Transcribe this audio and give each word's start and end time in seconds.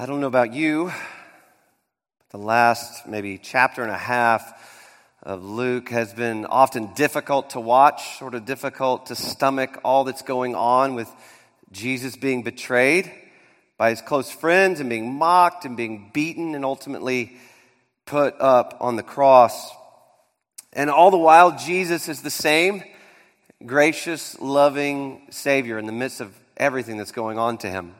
I 0.00 0.06
don't 0.06 0.20
know 0.20 0.28
about 0.28 0.52
you, 0.52 0.92
but 2.20 2.30
the 2.30 2.38
last 2.38 3.08
maybe 3.08 3.36
chapter 3.36 3.82
and 3.82 3.90
a 3.90 3.98
half 3.98 4.48
of 5.24 5.42
Luke 5.42 5.88
has 5.88 6.14
been 6.14 6.46
often 6.46 6.94
difficult 6.94 7.50
to 7.50 7.60
watch, 7.60 8.16
sort 8.20 8.36
of 8.36 8.44
difficult 8.44 9.06
to 9.06 9.16
stomach 9.16 9.80
all 9.82 10.04
that's 10.04 10.22
going 10.22 10.54
on 10.54 10.94
with 10.94 11.10
Jesus 11.72 12.14
being 12.14 12.44
betrayed 12.44 13.10
by 13.76 13.90
his 13.90 14.00
close 14.00 14.30
friends 14.30 14.78
and 14.78 14.88
being 14.88 15.12
mocked 15.14 15.64
and 15.64 15.76
being 15.76 16.12
beaten 16.14 16.54
and 16.54 16.64
ultimately 16.64 17.36
put 18.06 18.40
up 18.40 18.76
on 18.80 18.94
the 18.94 19.02
cross. 19.02 19.68
And 20.74 20.90
all 20.90 21.10
the 21.10 21.18
while, 21.18 21.58
Jesus 21.58 22.08
is 22.08 22.22
the 22.22 22.30
same 22.30 22.84
gracious, 23.66 24.38
loving 24.38 25.22
Savior 25.30 25.76
in 25.76 25.86
the 25.86 25.92
midst 25.92 26.20
of 26.20 26.32
everything 26.56 26.98
that's 26.98 27.10
going 27.10 27.36
on 27.36 27.58
to 27.58 27.68
him. 27.68 27.96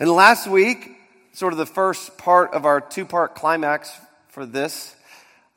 And 0.00 0.08
last 0.08 0.46
week, 0.46 0.92
sort 1.32 1.52
of 1.52 1.58
the 1.58 1.66
first 1.66 2.18
part 2.18 2.54
of 2.54 2.64
our 2.64 2.80
two 2.80 3.04
part 3.04 3.34
climax 3.34 3.90
for 4.28 4.46
this, 4.46 4.94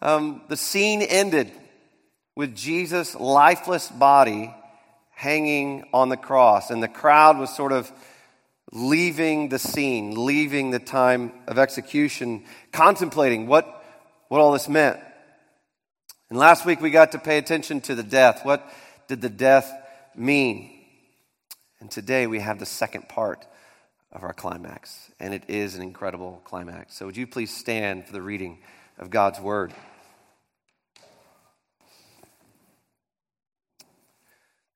um, 0.02 0.42
the 0.48 0.58
scene 0.58 1.04
ended 1.04 1.52
with 2.36 2.56
Jesus' 2.56 3.14
lifeless 3.14 3.88
body 3.90 4.52
hanging 5.12 5.84
on 5.94 6.10
the 6.10 6.18
cross. 6.18 6.72
And 6.72 6.82
the 6.82 6.88
crowd 6.88 7.38
was 7.38 7.56
sort 7.56 7.72
of 7.72 7.92
leaving 8.72 9.50
the 9.50 9.60
scene, 9.60 10.26
leaving 10.26 10.72
the 10.72 10.80
time 10.80 11.34
of 11.48 11.60
execution, 11.60 12.44
contemplating 12.72 13.46
what, 13.46 13.68
what 14.28 14.42
all 14.42 14.54
this 14.54 14.68
meant. 14.68 15.00
And 16.32 16.40
last 16.40 16.66
week 16.66 16.82
we 16.82 16.90
got 16.90 17.12
to 17.12 17.20
pay 17.20 17.38
attention 17.38 17.80
to 17.82 17.94
the 17.94 18.02
death. 18.02 18.44
What 18.44 18.68
did 19.08 19.22
the 19.22 19.30
death 19.30 19.72
mean? 20.16 20.72
And 21.80 21.92
today 21.92 22.26
we 22.26 22.40
have 22.40 22.58
the 22.58 22.66
second 22.66 23.08
part 23.08 23.46
of 24.12 24.24
our 24.24 24.34
climax, 24.34 25.12
and 25.20 25.34
it 25.34 25.44
is 25.48 25.76
an 25.76 25.82
incredible 25.82 26.42
climax. 26.44 26.96
So, 26.96 27.06
would 27.06 27.18
you 27.18 27.28
please 27.28 27.56
stand 27.56 28.06
for 28.06 28.14
the 28.14 28.22
reading 28.22 28.60
of 28.98 29.10
God's 29.10 29.40
word? 29.40 29.74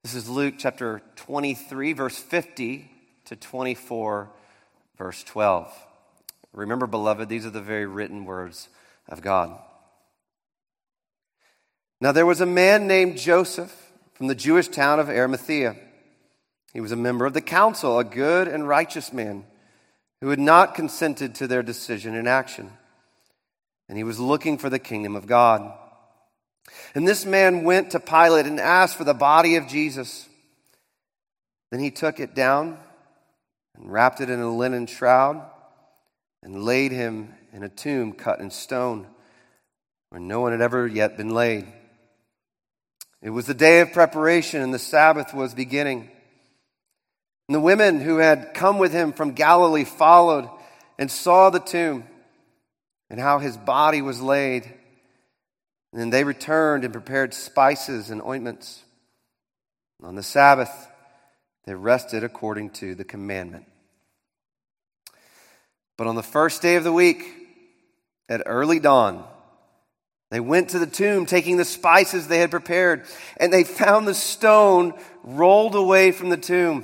This 0.03 0.16
is 0.16 0.30
Luke 0.30 0.55
chapter 0.58 1.02
23, 1.16 1.94
verse 1.94 2.17
50 2.17 2.89
to 3.25 3.36
24, 3.36 4.30
verse 4.97 5.23
12. 5.23 5.73
Remember, 6.53 6.88
beloved, 6.88 7.27
these 7.27 7.45
are 7.45 7.49
the 7.49 7.61
very 7.61 7.86
written 7.86 8.23
words 8.23 8.70
of 9.09 9.22
God. 9.22 9.59
Now, 11.99 12.11
there 12.11 12.25
was 12.25 12.39
a 12.39 12.45
man 12.45 12.88
named 12.88 13.17
Joseph 13.17 13.92
from 14.14 14.27
the 14.27 14.36
Jewish 14.36 14.67
town 14.67 14.99
of 14.99 15.09
Arimathea 15.09 15.75
he 16.76 16.81
was 16.81 16.92
a 16.92 16.98
member 16.98 17.26
of 17.26 17.34
the 17.34 17.40
council, 17.40 17.98
a 17.98 18.04
good 18.04 18.50
and 18.50 18.68
righteous 18.68 19.14
man 19.14 19.45
who 20.20 20.28
had 20.28 20.40
not 20.40 20.76
consented 20.76 21.34
to 21.36 21.48
their 21.48 21.64
decision 21.64 22.16
and 22.16 22.28
action. 22.28 22.70
And 23.88 23.98
he 23.98 24.04
was 24.04 24.20
looking 24.20 24.58
for 24.58 24.70
the 24.70 24.78
kingdom 24.78 25.16
of 25.16 25.26
God. 25.26 25.72
And 26.94 27.08
this 27.08 27.26
man 27.26 27.64
went 27.64 27.92
to 27.92 28.02
Pilate 28.02 28.45
and 28.45 28.59
asked 28.59 28.98
for 28.98 29.06
the 29.06 29.14
body 29.14 29.56
of 29.56 29.70
Jesus. 29.70 30.28
Then 31.72 31.80
he 31.80 31.92
took 31.92 32.20
it 32.20 32.36
down 32.36 32.78
and 33.78 33.89
wrapped 33.89 34.20
it 34.20 34.30
in 34.30 34.42
a 34.42 34.54
linen 34.54 34.86
shroud 34.86 35.50
and 36.44 36.62
laid 36.62 36.92
him 36.92 37.34
in 37.54 37.64
a 37.64 37.70
tomb 37.70 38.12
cut 38.12 38.42
in 38.42 38.52
stone 38.52 39.08
where 40.10 40.20
no 40.20 40.42
one 40.42 40.52
had 40.52 40.60
ever 40.60 40.86
yet 40.86 41.16
been 41.16 41.30
laid. 41.30 41.72
It 43.22 43.30
was 43.30 43.45
the 43.45 43.54
day 43.54 43.80
of 43.80 43.94
preparation 43.94 44.62
and 44.62 44.73
the 44.73 44.78
Sabbath 44.78 45.34
was 45.34 45.54
beginning. 45.54 46.12
And 47.48 47.56
the 47.56 47.60
women 47.60 48.02
who 48.02 48.18
had 48.18 48.54
come 48.54 48.80
with 48.80 48.92
him 48.92 49.14
from 49.14 49.34
Galilee 49.34 49.84
followed 49.84 50.50
and 50.98 51.12
saw 51.12 51.50
the 51.50 51.60
tomb 51.60 52.06
and 53.10 53.20
how 53.20 53.40
his 53.40 53.56
body 53.56 54.02
was 54.02 54.22
laid. 54.22 54.64
And 55.92 56.02
then 56.02 56.10
they 56.10 56.23
returned 56.23 56.84
and 56.84 56.94
prepared 56.94 57.34
spices 57.34 58.10
and 58.10 58.22
ointments. 58.22 58.82
On 60.04 60.16
the 60.16 60.23
Sabbath, 60.23 60.72
they 61.66 61.76
rested 61.76 62.23
according 62.23 62.72
to 62.72 62.95
the 62.95 63.05
commandment. 63.05 63.66
But 65.98 66.08
on 66.08 66.16
the 66.16 66.23
first 66.23 66.61
day 66.61 66.76
of 66.76 66.84
the 66.84 66.92
week, 66.92 67.26
at 68.28 68.44
early 68.45 68.80
dawn, 68.80 69.23
they 70.32 70.39
went 70.39 70.70
to 70.70 70.80
the 70.80 70.88
tomb 70.88 71.26
taking 71.26 71.58
the 71.58 71.66
spices 71.66 72.28
they 72.28 72.39
had 72.39 72.52
prepared, 72.52 73.05
and 73.38 73.54
they 73.54 73.64
found 73.64 74.08
the 74.08 74.16
stone 74.16 74.94
rolled 75.23 75.76
away 75.76 76.11
from 76.11 76.30
the 76.30 76.38
tomb. 76.38 76.84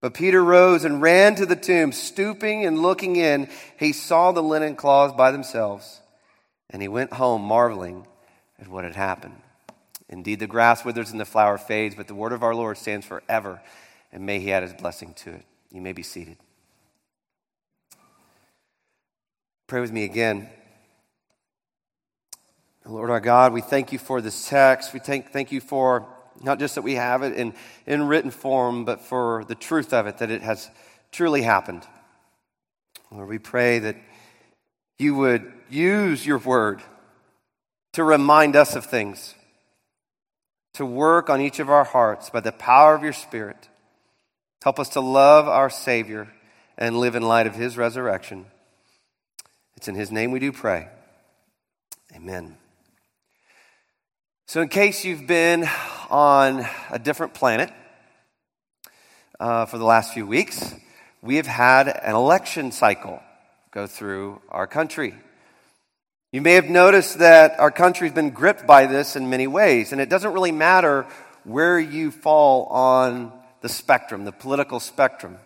But 0.00 0.14
Peter 0.14 0.44
rose 0.44 0.84
and 0.84 1.00
ran 1.00 1.34
to 1.36 1.46
the 1.46 1.56
tomb. 1.56 1.92
Stooping 1.92 2.64
and 2.64 2.78
looking 2.78 3.16
in, 3.16 3.48
he 3.78 3.92
saw 3.92 4.32
the 4.32 4.42
linen 4.42 4.76
cloths 4.76 5.14
by 5.16 5.30
themselves. 5.30 6.00
And 6.70 6.82
he 6.82 6.88
went 6.88 7.12
home 7.12 7.42
marveling 7.42 8.06
at 8.60 8.68
what 8.68 8.84
had 8.84 8.96
happened. 8.96 9.40
Indeed, 10.08 10.38
the 10.38 10.46
grass 10.46 10.84
withers 10.84 11.10
and 11.10 11.20
the 11.20 11.24
flower 11.24 11.58
fades, 11.58 11.94
but 11.94 12.06
the 12.06 12.14
word 12.14 12.32
of 12.32 12.42
our 12.42 12.54
Lord 12.54 12.78
stands 12.78 13.06
forever. 13.06 13.60
And 14.12 14.24
may 14.24 14.38
he 14.38 14.52
add 14.52 14.62
his 14.62 14.74
blessing 14.74 15.14
to 15.14 15.30
it. 15.30 15.44
You 15.72 15.80
may 15.80 15.92
be 15.92 16.02
seated. 16.02 16.36
Pray 19.66 19.80
with 19.80 19.92
me 19.92 20.04
again. 20.04 20.48
Lord 22.84 23.10
our 23.10 23.20
God, 23.20 23.52
we 23.52 23.62
thank 23.62 23.90
you 23.90 23.98
for 23.98 24.20
this 24.20 24.48
text. 24.48 24.94
We 24.94 25.00
thank, 25.00 25.32
thank 25.32 25.50
you 25.50 25.60
for 25.60 26.06
not 26.42 26.58
just 26.58 26.74
that 26.74 26.82
we 26.82 26.94
have 26.94 27.22
it 27.22 27.34
in, 27.34 27.54
in 27.86 28.06
written 28.06 28.30
form, 28.30 28.84
but 28.84 29.00
for 29.00 29.44
the 29.48 29.54
truth 29.54 29.92
of 29.92 30.06
it, 30.06 30.18
that 30.18 30.30
it 30.30 30.42
has 30.42 30.70
truly 31.12 31.42
happened. 31.42 31.82
Lord, 33.10 33.28
we 33.28 33.38
pray 33.38 33.78
that 33.78 33.96
you 34.98 35.14
would 35.14 35.52
use 35.70 36.26
your 36.26 36.38
word 36.38 36.82
to 37.92 38.04
remind 38.04 38.56
us 38.56 38.76
of 38.76 38.84
things, 38.84 39.34
to 40.74 40.84
work 40.84 41.30
on 41.30 41.40
each 41.40 41.58
of 41.58 41.70
our 41.70 41.84
hearts 41.84 42.30
by 42.30 42.40
the 42.40 42.52
power 42.52 42.94
of 42.94 43.02
your 43.02 43.12
Spirit. 43.12 43.68
Help 44.62 44.78
us 44.78 44.90
to 44.90 45.00
love 45.00 45.48
our 45.48 45.70
Savior 45.70 46.28
and 46.76 46.98
live 46.98 47.14
in 47.14 47.22
light 47.22 47.46
of 47.46 47.54
his 47.54 47.76
resurrection. 47.76 48.46
It's 49.76 49.88
in 49.88 49.94
his 49.94 50.10
name 50.10 50.30
we 50.30 50.40
do 50.40 50.52
pray. 50.52 50.88
Amen. 52.14 52.56
So, 54.48 54.62
in 54.62 54.68
case 54.68 55.04
you've 55.04 55.26
been 55.26 55.68
on 56.08 56.64
a 56.92 57.00
different 57.00 57.34
planet 57.34 57.68
uh, 59.40 59.66
for 59.66 59.76
the 59.76 59.84
last 59.84 60.14
few 60.14 60.24
weeks, 60.24 60.72
we 61.20 61.34
have 61.34 61.48
had 61.48 61.88
an 61.88 62.14
election 62.14 62.70
cycle 62.70 63.20
go 63.72 63.88
through 63.88 64.40
our 64.48 64.68
country. 64.68 65.16
You 66.30 66.42
may 66.42 66.52
have 66.52 66.70
noticed 66.70 67.18
that 67.18 67.58
our 67.58 67.72
country's 67.72 68.12
been 68.12 68.30
gripped 68.30 68.68
by 68.68 68.86
this 68.86 69.16
in 69.16 69.28
many 69.30 69.48
ways, 69.48 69.90
and 69.90 70.00
it 70.00 70.08
doesn't 70.08 70.32
really 70.32 70.52
matter 70.52 71.06
where 71.42 71.80
you 71.80 72.12
fall 72.12 72.66
on 72.66 73.32
the 73.62 73.68
spectrum, 73.68 74.24
the 74.24 74.30
political 74.30 74.78
spectrum. 74.78 75.38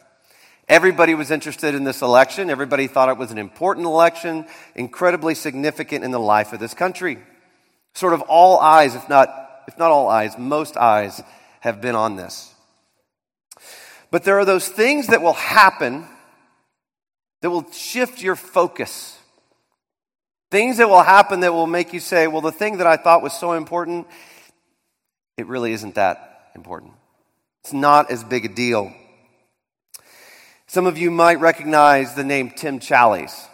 Everybody 0.68 1.14
was 1.14 1.30
interested 1.30 1.74
in 1.74 1.84
this 1.84 2.02
election. 2.02 2.50
Everybody 2.50 2.86
thought 2.86 3.08
it 3.08 3.16
was 3.16 3.30
an 3.30 3.38
important 3.38 3.86
election, 3.86 4.44
incredibly 4.74 5.34
significant 5.34 6.04
in 6.04 6.10
the 6.10 6.20
life 6.20 6.52
of 6.52 6.60
this 6.60 6.74
country. 6.74 7.16
Sort 7.94 8.12
of 8.12 8.22
all 8.22 8.58
eyes, 8.58 8.94
if 8.94 9.08
not, 9.08 9.28
if 9.66 9.78
not 9.78 9.90
all 9.90 10.08
eyes, 10.08 10.38
most 10.38 10.76
eyes 10.76 11.22
have 11.60 11.80
been 11.80 11.94
on 11.94 12.16
this. 12.16 12.54
But 14.10 14.24
there 14.24 14.38
are 14.38 14.44
those 14.44 14.68
things 14.68 15.08
that 15.08 15.22
will 15.22 15.34
happen 15.34 16.06
that 17.42 17.50
will 17.50 17.70
shift 17.70 18.22
your 18.22 18.36
focus. 18.36 19.18
Things 20.50 20.78
that 20.78 20.88
will 20.88 21.02
happen 21.02 21.40
that 21.40 21.52
will 21.52 21.66
make 21.66 21.92
you 21.92 22.00
say, 22.00 22.26
well, 22.26 22.40
the 22.40 22.52
thing 22.52 22.78
that 22.78 22.86
I 22.86 22.96
thought 22.96 23.22
was 23.22 23.32
so 23.32 23.52
important, 23.52 24.06
it 25.36 25.46
really 25.46 25.72
isn't 25.72 25.94
that 25.94 26.50
important. 26.54 26.92
It's 27.62 27.72
not 27.72 28.10
as 28.10 28.24
big 28.24 28.44
a 28.44 28.48
deal. 28.48 28.92
Some 30.66 30.86
of 30.86 30.98
you 30.98 31.10
might 31.10 31.40
recognize 31.40 32.14
the 32.14 32.24
name 32.24 32.50
Tim 32.50 32.80
Challies. 32.80 33.46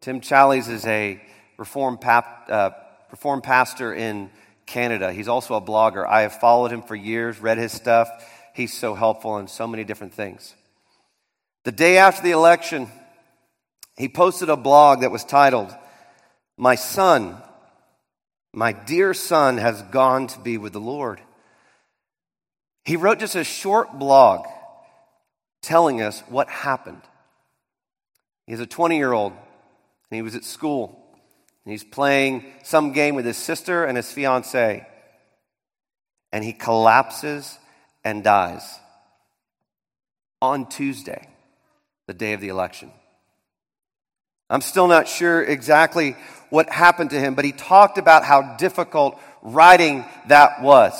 Tim 0.00 0.20
Challies 0.20 0.68
is 0.68 0.84
a 0.86 1.20
reformed, 1.58 2.00
pap, 2.00 2.48
uh, 2.48 2.70
reformed 3.12 3.42
pastor 3.42 3.94
in 3.94 4.30
Canada. 4.66 5.12
He's 5.12 5.28
also 5.28 5.54
a 5.54 5.60
blogger. 5.60 6.04
I 6.06 6.22
have 6.22 6.40
followed 6.40 6.72
him 6.72 6.82
for 6.82 6.96
years, 6.96 7.38
read 7.38 7.58
his 7.58 7.70
stuff. 7.70 8.08
He's 8.54 8.72
so 8.72 8.94
helpful 8.94 9.38
in 9.38 9.46
so 9.46 9.66
many 9.66 9.84
different 9.84 10.14
things. 10.14 10.54
The 11.64 11.72
day 11.72 11.98
after 11.98 12.22
the 12.22 12.32
election, 12.32 12.88
he 13.96 14.08
posted 14.08 14.48
a 14.48 14.56
blog 14.56 15.02
that 15.02 15.10
was 15.10 15.24
titled, 15.24 15.72
My 16.56 16.74
son, 16.74 17.36
my 18.54 18.72
dear 18.72 19.12
son, 19.14 19.58
has 19.58 19.80
gone 19.82 20.26
to 20.28 20.40
be 20.40 20.56
with 20.56 20.72
the 20.72 20.80
Lord. 20.80 21.20
He 22.84 22.96
wrote 22.96 23.20
just 23.20 23.36
a 23.36 23.44
short 23.44 23.98
blog 23.98 24.46
telling 25.60 26.00
us 26.00 26.20
what 26.28 26.48
happened. 26.48 27.02
He's 28.46 28.58
a 28.60 28.66
20 28.66 28.96
year 28.96 29.12
old, 29.12 29.32
and 29.32 30.16
he 30.16 30.22
was 30.22 30.34
at 30.34 30.44
school. 30.44 31.01
He's 31.64 31.84
playing 31.84 32.44
some 32.64 32.92
game 32.92 33.14
with 33.14 33.24
his 33.24 33.36
sister 33.36 33.84
and 33.84 33.96
his 33.96 34.10
fiance, 34.10 34.86
and 36.32 36.44
he 36.44 36.52
collapses 36.52 37.58
and 38.04 38.24
dies 38.24 38.78
on 40.40 40.68
Tuesday, 40.68 41.28
the 42.08 42.14
day 42.14 42.32
of 42.32 42.40
the 42.40 42.48
election. 42.48 42.90
I'm 44.50 44.60
still 44.60 44.88
not 44.88 45.06
sure 45.08 45.42
exactly 45.42 46.16
what 46.50 46.68
happened 46.68 47.10
to 47.10 47.20
him, 47.20 47.34
but 47.34 47.44
he 47.44 47.52
talked 47.52 47.96
about 47.96 48.24
how 48.24 48.56
difficult 48.56 49.18
writing 49.40 50.04
that 50.26 50.60
was. 50.62 50.92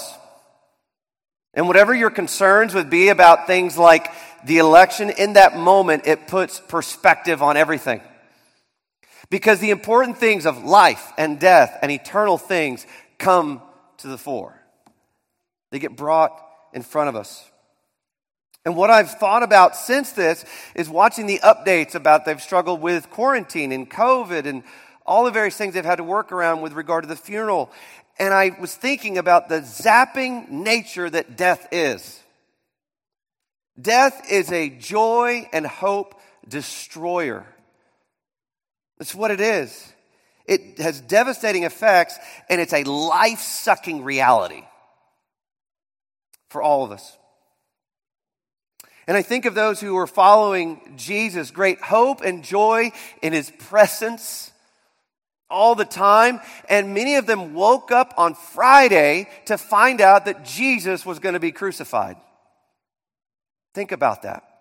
And 1.55 1.67
whatever 1.67 1.93
your 1.93 2.09
concerns 2.09 2.73
would 2.73 2.89
be 2.89 3.09
about 3.09 3.47
things 3.47 3.77
like 3.77 4.11
the 4.45 4.59
election, 4.59 5.11
in 5.11 5.35
that 5.35 5.57
moment, 5.57 6.07
it 6.07 6.29
puts 6.29 6.61
perspective 6.61 7.43
on 7.43 7.57
everything. 7.57 8.01
Because 9.33 9.61
the 9.61 9.71
important 9.71 10.19
things 10.19 10.45
of 10.45 10.63
life 10.63 11.11
and 11.17 11.41
death 11.41 11.79
and 11.81 11.91
eternal 11.91 12.37
things 12.37 12.87
come 13.17 13.63
to 13.97 14.09
the 14.09 14.19
fore. 14.19 14.61
They 15.71 15.79
get 15.79 15.97
brought 15.97 16.39
in 16.75 16.83
front 16.83 17.09
of 17.09 17.17
us. 17.17 17.43
And 18.67 18.77
what 18.77 18.91
I've 18.91 19.13
thought 19.13 19.43
about 19.43 19.75
since 19.75 20.13
this 20.13 20.45
is 20.75 20.87
watching 20.87 21.27
the 21.27 21.39
updates 21.39 21.95
about 21.95 22.27
they've 22.27 22.43
struggled 22.43 22.83
with 22.83 23.09
quarantine 23.09 23.73
and 23.73 23.91
COVID 23.91 24.45
and 24.45 24.65
all 25.07 25.25
the 25.25 25.31
various 25.31 25.57
things 25.57 25.73
they've 25.73 25.83
had 25.83 25.97
to 25.97 26.05
work 26.05 26.31
around 26.31 26.61
with 26.61 26.75
regard 26.75 27.05
to 27.05 27.09
the 27.09 27.17
funeral. 27.17 27.73
And 28.19 28.35
I 28.35 28.55
was 28.61 28.75
thinking 28.75 29.17
about 29.17 29.49
the 29.49 29.63
zapping 29.63 30.51
nature 30.51 31.09
that 31.09 31.39
death 31.39 31.69
is. 31.73 32.21
Death 33.81 34.31
is 34.31 34.53
a 34.53 34.69
joy 34.69 35.49
and 35.55 35.67
hope 35.67 36.21
destroyer. 36.47 37.47
That's 39.03 39.17
what 39.17 39.33
it 39.33 39.41
is. 39.41 39.93
It 40.47 40.79
has 40.79 41.01
devastating 41.01 41.65
effects, 41.65 42.17
and 42.49 42.61
it's 42.61 42.73
a 42.73 42.85
life 42.85 43.41
sucking 43.41 44.05
reality 44.05 44.63
for 46.51 46.63
all 46.63 46.85
of 46.85 46.93
us. 46.93 47.19
And 49.09 49.17
I 49.17 49.23
think 49.23 49.45
of 49.45 49.57
those 49.57 49.81
who 49.81 49.97
are 49.97 50.07
following 50.07 50.95
Jesus, 50.97 51.51
great 51.51 51.81
hope 51.81 52.21
and 52.21 52.45
joy 52.45 52.93
in 53.23 53.33
his 53.33 53.51
presence 53.59 54.53
all 55.51 55.75
the 55.75 55.85
time. 55.85 56.41
And 56.69 56.95
many 56.95 57.17
of 57.17 57.27
them 57.27 57.55
woke 57.55 57.91
up 57.91 58.15
on 58.17 58.37
Friday 58.37 59.29
to 59.47 59.59
find 59.59 60.01
out 60.01 60.27
that 60.27 60.45
Jesus 60.45 61.05
was 61.05 61.19
going 61.19 61.35
to 61.35 61.41
be 61.41 61.51
crucified. 61.51 62.19
Think 63.75 63.91
about 63.91 64.23
that. 64.23 64.52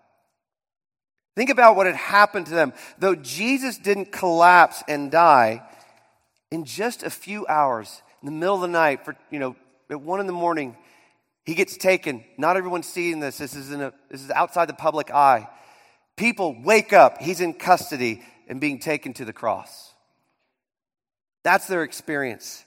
Think 1.34 1.50
about 1.50 1.76
what 1.76 1.86
had 1.86 1.96
happened 1.96 2.46
to 2.46 2.54
them. 2.54 2.72
Though 2.98 3.14
Jesus 3.14 3.78
didn't 3.78 4.12
collapse 4.12 4.82
and 4.86 5.10
die, 5.10 5.62
in 6.50 6.64
just 6.64 7.02
a 7.02 7.10
few 7.10 7.46
hours, 7.46 8.02
in 8.22 8.26
the 8.26 8.32
middle 8.32 8.56
of 8.56 8.60
the 8.60 8.68
night, 8.68 9.04
for 9.04 9.16
you 9.30 9.38
know, 9.38 9.56
at 9.90 10.00
one 10.00 10.20
in 10.20 10.26
the 10.26 10.32
morning, 10.32 10.76
he 11.44 11.54
gets 11.54 11.76
taken. 11.76 12.24
Not 12.36 12.56
everyone's 12.56 12.86
seeing 12.86 13.20
this. 13.20 13.38
This 13.38 13.56
is, 13.56 13.72
a, 13.72 13.92
this 14.10 14.22
is 14.22 14.30
outside 14.30 14.68
the 14.68 14.74
public 14.74 15.10
eye. 15.10 15.48
People 16.16 16.54
wake 16.62 16.92
up. 16.92 17.20
He's 17.20 17.40
in 17.40 17.54
custody 17.54 18.22
and 18.48 18.60
being 18.60 18.78
taken 18.78 19.14
to 19.14 19.24
the 19.24 19.32
cross. 19.32 19.92
That's 21.42 21.66
their 21.66 21.82
experience. 21.82 22.64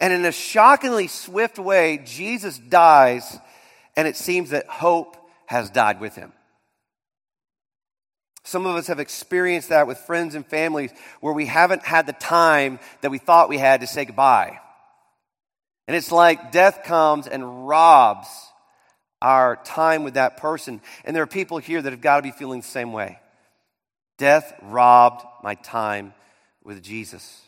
And 0.00 0.12
in 0.12 0.24
a 0.24 0.32
shockingly 0.32 1.06
swift 1.06 1.58
way, 1.58 2.02
Jesus 2.04 2.58
dies, 2.58 3.38
and 3.96 4.08
it 4.08 4.16
seems 4.16 4.50
that 4.50 4.66
hope 4.66 5.16
has 5.46 5.70
died 5.70 6.00
with 6.00 6.16
him. 6.16 6.32
Some 8.44 8.66
of 8.66 8.74
us 8.76 8.88
have 8.88 8.98
experienced 8.98 9.68
that 9.68 9.86
with 9.86 9.98
friends 9.98 10.34
and 10.34 10.46
families 10.46 10.92
where 11.20 11.32
we 11.32 11.46
haven't 11.46 11.84
had 11.84 12.06
the 12.06 12.12
time 12.12 12.80
that 13.00 13.10
we 13.10 13.18
thought 13.18 13.48
we 13.48 13.58
had 13.58 13.80
to 13.82 13.86
say 13.86 14.04
goodbye. 14.04 14.58
And 15.86 15.96
it's 15.96 16.12
like 16.12 16.52
death 16.52 16.82
comes 16.84 17.26
and 17.26 17.68
robs 17.68 18.28
our 19.20 19.56
time 19.64 20.02
with 20.02 20.14
that 20.14 20.36
person. 20.36 20.80
And 21.04 21.14
there 21.14 21.22
are 21.22 21.28
people 21.28 21.58
here 21.58 21.80
that 21.80 21.92
have 21.92 22.00
got 22.00 22.16
to 22.16 22.22
be 22.22 22.32
feeling 22.32 22.60
the 22.60 22.66
same 22.66 22.92
way. 22.92 23.20
Death 24.18 24.52
robbed 24.62 25.24
my 25.42 25.54
time 25.54 26.12
with 26.64 26.82
Jesus. 26.82 27.40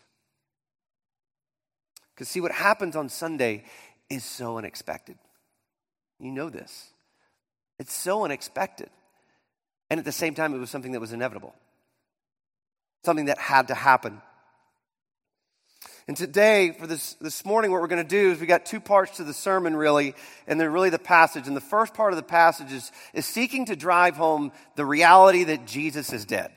Because, 2.14 2.28
see, 2.28 2.40
what 2.40 2.52
happens 2.52 2.94
on 2.94 3.08
Sunday 3.08 3.64
is 4.08 4.24
so 4.24 4.58
unexpected. 4.58 5.18
You 6.20 6.30
know 6.30 6.48
this. 6.48 6.90
It's 7.78 7.92
so 7.92 8.24
unexpected. 8.24 8.88
And 9.94 10.00
at 10.00 10.04
the 10.04 10.10
same 10.10 10.34
time, 10.34 10.52
it 10.52 10.58
was 10.58 10.70
something 10.70 10.90
that 10.90 11.00
was 11.00 11.12
inevitable, 11.12 11.54
something 13.04 13.26
that 13.26 13.38
had 13.38 13.68
to 13.68 13.76
happen. 13.76 14.20
And 16.08 16.16
today, 16.16 16.72
for 16.76 16.88
this, 16.88 17.14
this 17.20 17.44
morning, 17.44 17.70
what 17.70 17.80
we're 17.80 17.86
going 17.86 18.02
to 18.02 18.08
do 18.08 18.32
is 18.32 18.40
we 18.40 18.48
got 18.48 18.66
two 18.66 18.80
parts 18.80 19.18
to 19.18 19.22
the 19.22 19.32
sermon, 19.32 19.76
really, 19.76 20.16
and 20.48 20.58
they're 20.58 20.68
really 20.68 20.90
the 20.90 20.98
passage. 20.98 21.46
And 21.46 21.56
the 21.56 21.60
first 21.60 21.94
part 21.94 22.12
of 22.12 22.16
the 22.16 22.24
passage 22.24 22.72
is, 22.72 22.90
is 23.12 23.24
seeking 23.24 23.66
to 23.66 23.76
drive 23.76 24.16
home 24.16 24.50
the 24.74 24.84
reality 24.84 25.44
that 25.44 25.64
Jesus 25.64 26.12
is 26.12 26.24
dead. 26.24 26.50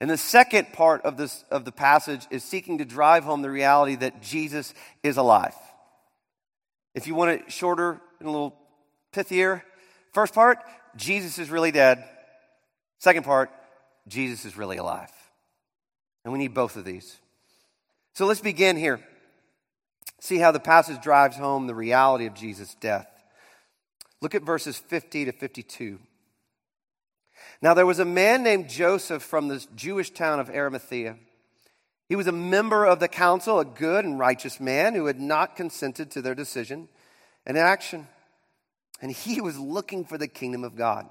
And 0.00 0.10
the 0.10 0.18
second 0.18 0.72
part 0.72 1.02
of, 1.02 1.16
this, 1.16 1.44
of 1.52 1.64
the 1.64 1.70
passage 1.70 2.26
is 2.32 2.42
seeking 2.42 2.78
to 2.78 2.84
drive 2.84 3.22
home 3.22 3.42
the 3.42 3.50
reality 3.50 3.94
that 3.94 4.20
Jesus 4.22 4.74
is 5.04 5.18
alive. 5.18 5.54
If 6.96 7.06
you 7.06 7.14
want 7.14 7.30
it 7.30 7.52
shorter 7.52 8.00
and 8.18 8.28
a 8.28 8.32
little 8.32 8.56
pithier, 9.12 9.62
first 10.12 10.34
part, 10.34 10.58
Jesus 10.96 11.38
is 11.38 11.50
really 11.50 11.70
dead. 11.70 12.04
Second 12.98 13.24
part, 13.24 13.50
Jesus 14.08 14.44
is 14.44 14.56
really 14.56 14.76
alive. 14.76 15.10
And 16.24 16.32
we 16.32 16.38
need 16.38 16.54
both 16.54 16.76
of 16.76 16.84
these. 16.84 17.16
So 18.14 18.26
let's 18.26 18.40
begin 18.40 18.76
here. 18.76 19.00
See 20.20 20.38
how 20.38 20.52
the 20.52 20.60
passage 20.60 21.02
drives 21.02 21.36
home 21.36 21.66
the 21.66 21.74
reality 21.74 22.26
of 22.26 22.34
Jesus' 22.34 22.76
death. 22.80 23.08
Look 24.20 24.34
at 24.34 24.42
verses 24.42 24.78
50 24.78 25.24
to 25.24 25.32
52. 25.32 25.98
Now, 27.60 27.74
there 27.74 27.86
was 27.86 27.98
a 27.98 28.04
man 28.04 28.42
named 28.42 28.68
Joseph 28.68 29.22
from 29.22 29.48
the 29.48 29.64
Jewish 29.74 30.10
town 30.10 30.38
of 30.38 30.48
Arimathea. 30.48 31.16
He 32.08 32.16
was 32.16 32.26
a 32.26 32.32
member 32.32 32.84
of 32.84 33.00
the 33.00 33.08
council, 33.08 33.58
a 33.58 33.64
good 33.64 34.04
and 34.04 34.18
righteous 34.18 34.60
man 34.60 34.94
who 34.94 35.06
had 35.06 35.20
not 35.20 35.56
consented 35.56 36.10
to 36.12 36.22
their 36.22 36.34
decision 36.34 36.88
and 37.46 37.56
action. 37.56 38.06
And 39.02 39.10
he 39.10 39.40
was 39.42 39.58
looking 39.58 40.04
for 40.04 40.16
the 40.16 40.28
kingdom 40.28 40.64
of 40.64 40.76
God. 40.76 41.06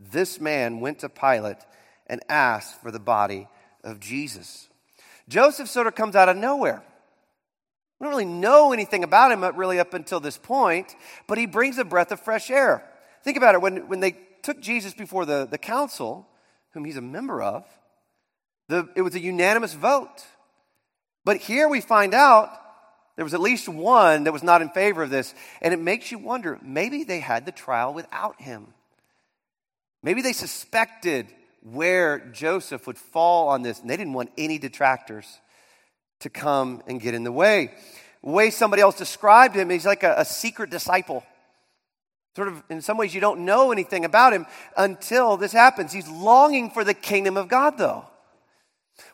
This 0.00 0.40
man 0.40 0.80
went 0.80 1.00
to 1.00 1.08
Pilate 1.08 1.58
and 2.06 2.22
asked 2.28 2.80
for 2.80 2.90
the 2.90 2.98
body 2.98 3.48
of 3.84 4.00
Jesus. 4.00 4.68
Joseph 5.28 5.68
sort 5.68 5.86
of 5.86 5.94
comes 5.94 6.16
out 6.16 6.28
of 6.28 6.36
nowhere. 6.36 6.82
We 7.98 8.04
don't 8.04 8.10
really 8.10 8.24
know 8.24 8.72
anything 8.72 9.04
about 9.04 9.30
him 9.30 9.44
really 9.56 9.78
up 9.78 9.94
until 9.94 10.18
this 10.18 10.36
point, 10.36 10.96
but 11.28 11.38
he 11.38 11.46
brings 11.46 11.78
a 11.78 11.84
breath 11.84 12.10
of 12.10 12.20
fresh 12.20 12.50
air. 12.50 12.84
Think 13.22 13.36
about 13.36 13.54
it. 13.54 13.60
When, 13.60 13.88
when 13.88 14.00
they 14.00 14.16
took 14.42 14.60
Jesus 14.60 14.92
before 14.92 15.24
the, 15.24 15.46
the 15.48 15.58
council, 15.58 16.26
whom 16.72 16.84
he's 16.84 16.96
a 16.96 17.02
member 17.02 17.40
of, 17.40 17.64
the, 18.68 18.88
it 18.96 19.02
was 19.02 19.14
a 19.14 19.20
unanimous 19.20 19.74
vote. 19.74 20.24
But 21.24 21.36
here 21.36 21.68
we 21.68 21.80
find 21.80 22.12
out 22.12 22.50
there 23.16 23.24
was 23.24 23.34
at 23.34 23.40
least 23.40 23.68
one 23.68 24.24
that 24.24 24.32
was 24.32 24.42
not 24.42 24.62
in 24.62 24.70
favor 24.70 25.02
of 25.02 25.10
this. 25.10 25.34
And 25.60 25.74
it 25.74 25.80
makes 25.80 26.10
you 26.10 26.18
wonder 26.18 26.58
maybe 26.62 27.04
they 27.04 27.20
had 27.20 27.44
the 27.44 27.52
trial 27.52 27.92
without 27.92 28.40
him. 28.40 28.68
Maybe 30.02 30.22
they 30.22 30.32
suspected 30.32 31.28
where 31.62 32.18
Joseph 32.32 32.86
would 32.86 32.98
fall 32.98 33.48
on 33.48 33.62
this, 33.62 33.80
and 33.80 33.88
they 33.88 33.96
didn't 33.96 34.14
want 34.14 34.32
any 34.36 34.58
detractors 34.58 35.26
to 36.20 36.30
come 36.30 36.82
and 36.86 37.00
get 37.00 37.14
in 37.14 37.22
the 37.22 37.32
way. 37.32 37.72
The 38.24 38.30
way 38.30 38.50
somebody 38.50 38.82
else 38.82 38.96
described 38.96 39.54
him, 39.54 39.70
he's 39.70 39.86
like 39.86 40.02
a, 40.02 40.14
a 40.18 40.24
secret 40.24 40.70
disciple. 40.70 41.24
Sort 42.34 42.48
of, 42.48 42.62
in 42.70 42.80
some 42.80 42.96
ways, 42.96 43.14
you 43.14 43.20
don't 43.20 43.44
know 43.44 43.72
anything 43.72 44.04
about 44.04 44.32
him 44.32 44.46
until 44.76 45.36
this 45.36 45.52
happens. 45.52 45.92
He's 45.92 46.08
longing 46.08 46.70
for 46.70 46.82
the 46.82 46.94
kingdom 46.94 47.36
of 47.36 47.48
God, 47.48 47.76
though. 47.76 48.06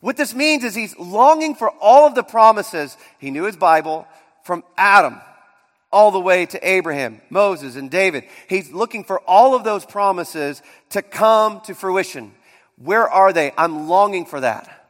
What 0.01 0.17
this 0.17 0.35
means 0.35 0.65
is 0.65 0.75
he's 0.75 0.99
longing 0.99 1.55
for 1.55 1.71
all 1.81 2.07
of 2.07 2.15
the 2.15 2.23
promises. 2.23 2.97
He 3.19 3.31
knew 3.31 3.45
his 3.45 3.57
Bible 3.57 4.07
from 4.45 4.65
Adam 4.77 5.21
all 5.91 6.11
the 6.11 6.21
way 6.21 6.47
to 6.47 6.69
Abraham, 6.69 7.21
Moses, 7.31 7.77
and 7.77 7.91
David. 7.91 8.25
He's 8.49 8.71
looking 8.71 9.05
for 9.05 9.21
all 9.21 9.55
of 9.55 9.65
those 9.65 9.85
promises 9.87 10.63
to 10.91 11.03
come 11.03 11.61
to 11.63 11.75
fruition. 11.75 12.33
Where 12.77 13.09
are 13.09 13.33
they? 13.33 13.53
I'm 13.57 13.89
longing 13.89 14.27
for 14.27 14.41
that. 14.41 14.87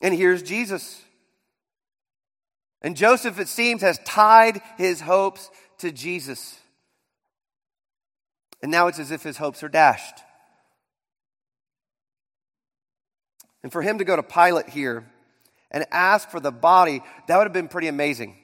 And 0.00 0.14
here's 0.14 0.42
Jesus. 0.42 1.00
And 2.82 2.96
Joseph, 2.96 3.38
it 3.38 3.48
seems, 3.48 3.80
has 3.80 3.98
tied 4.04 4.60
his 4.76 5.00
hopes 5.00 5.50
to 5.78 5.90
Jesus. 5.90 6.58
And 8.62 8.70
now 8.70 8.86
it's 8.86 8.98
as 8.98 9.10
if 9.10 9.22
his 9.22 9.38
hopes 9.38 9.62
are 9.62 9.68
dashed. 9.68 10.23
And 13.64 13.72
for 13.72 13.80
him 13.80 13.96
to 13.98 14.04
go 14.04 14.14
to 14.14 14.22
Pilate 14.22 14.68
here 14.68 15.10
and 15.70 15.86
ask 15.90 16.28
for 16.28 16.38
the 16.38 16.52
body, 16.52 17.02
that 17.26 17.36
would 17.38 17.46
have 17.46 17.54
been 17.54 17.66
pretty 17.66 17.88
amazing. 17.88 18.36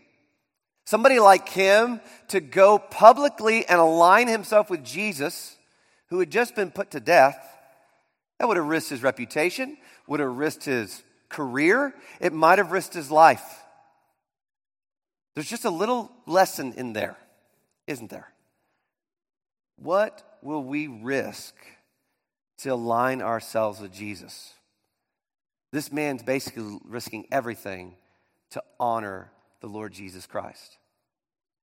Somebody 0.87 1.21
like 1.21 1.47
him 1.51 2.01
to 2.29 2.41
go 2.41 2.79
publicly 2.79 3.67
and 3.67 3.79
align 3.79 4.29
himself 4.29 4.71
with 4.71 4.83
Jesus, 4.83 5.59
who 6.09 6.21
had 6.21 6.31
just 6.31 6.57
been 6.57 6.71
put 6.71 6.93
to 6.93 7.01
death, 7.01 7.37
that 8.39 8.49
would 8.49 8.57
have 8.57 8.67
risked 8.67 8.89
his 8.89 9.03
reputation, 9.03 9.77
would 10.09 10.21
have 10.21 10.35
risked 10.35 10.65
his 10.65 11.03
career, 11.29 11.95
it 12.19 12.33
might 12.33 12.57
have 12.57 12.73
risked 12.73 12.95
his 12.95 13.11
life. 13.11 13.63
There's 15.35 15.51
just 15.51 15.67
a 15.67 15.71
little 15.71 16.11
lesson 16.27 16.73
in 16.79 16.95
there, 16.95 17.19
isn't 17.87 18.09
there? 18.09 18.33
What 19.77 20.39
will 20.41 20.65
we 20.65 20.87
risk 20.87 21.55
to 22.61 22.71
align 22.71 23.21
ourselves 23.21 23.81
with 23.81 23.93
Jesus? 23.93 24.55
This 25.73 25.93
man's 25.93 26.23
basically 26.23 26.79
risking 26.85 27.27
everything 27.31 27.95
to 28.51 28.63
honor 28.79 29.31
the 29.61 29.69
Lord 29.69 29.93
Jesus 29.93 30.27
Christ, 30.27 30.79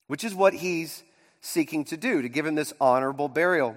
which 0.07 0.23
is 0.23 0.33
what 0.33 0.53
he's 0.53 1.03
seeking 1.41 1.85
to 1.85 1.97
do, 1.97 2.21
to 2.21 2.29
give 2.29 2.45
him 2.45 2.55
this 2.55 2.73
honorable 2.79 3.27
burial. 3.27 3.75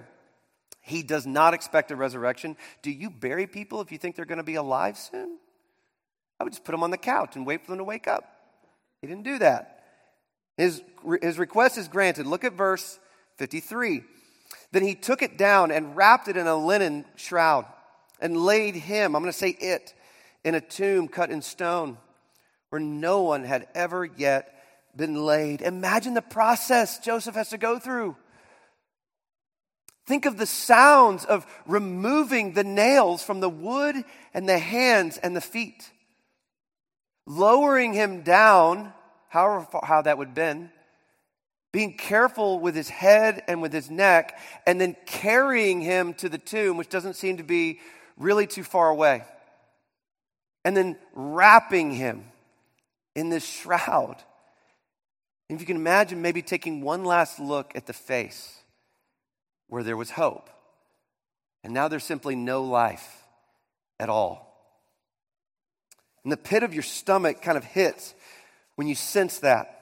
He 0.81 1.03
does 1.03 1.25
not 1.27 1.53
expect 1.53 1.91
a 1.91 1.95
resurrection. 1.95 2.55
Do 2.81 2.91
you 2.91 3.09
bury 3.09 3.45
people 3.45 3.81
if 3.81 3.91
you 3.91 3.97
think 3.97 4.15
they're 4.15 4.25
going 4.25 4.37
to 4.37 4.43
be 4.43 4.55
alive 4.55 4.97
soon? 4.97 5.37
I 6.39 6.43
would 6.43 6.53
just 6.53 6.63
put 6.63 6.71
them 6.71 6.83
on 6.83 6.91
the 6.91 6.97
couch 6.97 7.35
and 7.35 7.45
wait 7.45 7.61
for 7.61 7.71
them 7.71 7.77
to 7.77 7.83
wake 7.83 8.07
up. 8.07 8.23
He 9.01 9.07
didn't 9.07 9.23
do 9.23 9.39
that. 9.39 9.83
His, 10.57 10.81
his 11.21 11.37
request 11.37 11.77
is 11.77 11.87
granted. 11.87 12.25
Look 12.25 12.43
at 12.43 12.53
verse 12.53 12.99
53. 13.37 14.03
Then 14.71 14.83
he 14.83 14.95
took 14.95 15.21
it 15.21 15.37
down 15.37 15.71
and 15.71 15.95
wrapped 15.95 16.27
it 16.27 16.37
in 16.37 16.47
a 16.47 16.55
linen 16.55 17.05
shroud 17.15 17.65
and 18.19 18.37
laid 18.37 18.75
him, 18.75 19.15
I'm 19.15 19.21
going 19.21 19.31
to 19.31 19.37
say 19.37 19.49
it, 19.49 19.93
in 20.43 20.55
a 20.55 20.61
tomb 20.61 21.07
cut 21.07 21.29
in 21.29 21.41
stone 21.41 21.97
where 22.69 22.81
no 22.81 23.21
one 23.23 23.43
had 23.43 23.67
ever 23.75 24.05
yet 24.05 24.53
been 24.95 25.25
laid. 25.25 25.61
Imagine 25.61 26.13
the 26.13 26.21
process 26.21 26.99
Joseph 26.99 27.35
has 27.35 27.49
to 27.49 27.57
go 27.57 27.79
through. 27.79 28.15
Think 30.07 30.25
of 30.25 30.37
the 30.37 30.45
sounds 30.45 31.25
of 31.25 31.45
removing 31.67 32.53
the 32.53 32.63
nails 32.63 33.23
from 33.23 33.39
the 33.39 33.49
wood 33.49 33.95
and 34.33 34.49
the 34.49 34.57
hands 34.57 35.17
and 35.17 35.35
the 35.35 35.41
feet, 35.41 35.91
lowering 37.27 37.93
him 37.93 38.23
down, 38.23 38.93
however 39.29 39.67
how 39.83 40.01
that 40.01 40.17
would 40.17 40.29
have 40.29 40.35
been, 40.35 40.71
being 41.71 41.95
careful 41.95 42.59
with 42.59 42.75
his 42.75 42.89
head 42.89 43.43
and 43.47 43.61
with 43.61 43.71
his 43.71 43.89
neck, 43.89 44.37
and 44.65 44.81
then 44.81 44.95
carrying 45.05 45.79
him 45.81 46.13
to 46.15 46.27
the 46.27 46.37
tomb, 46.37 46.77
which 46.77 46.89
doesn't 46.89 47.15
seem 47.15 47.37
to 47.37 47.43
be 47.43 47.79
really 48.17 48.47
too 48.47 48.63
far 48.63 48.89
away 48.89 49.23
and 50.63 50.75
then 50.75 50.97
wrapping 51.13 51.91
him 51.91 52.25
in 53.15 53.29
this 53.29 53.45
shroud. 53.45 54.15
And 55.49 55.57
if 55.57 55.61
you 55.61 55.67
can 55.67 55.75
imagine, 55.75 56.21
maybe 56.21 56.41
taking 56.41 56.81
one 56.81 57.03
last 57.03 57.39
look 57.39 57.73
at 57.75 57.85
the 57.85 57.93
face 57.93 58.57
where 59.67 59.83
there 59.83 59.97
was 59.97 60.11
hope. 60.11 60.49
And 61.63 61.73
now 61.73 61.87
there's 61.87 62.03
simply 62.03 62.35
no 62.35 62.63
life 62.63 63.23
at 63.99 64.09
all. 64.09 64.47
And 66.23 66.31
the 66.31 66.37
pit 66.37 66.63
of 66.63 66.73
your 66.73 66.83
stomach 66.83 67.41
kind 67.41 67.57
of 67.57 67.63
hits 67.63 68.13
when 68.75 68.87
you 68.87 68.95
sense 68.95 69.39
that. 69.39 69.77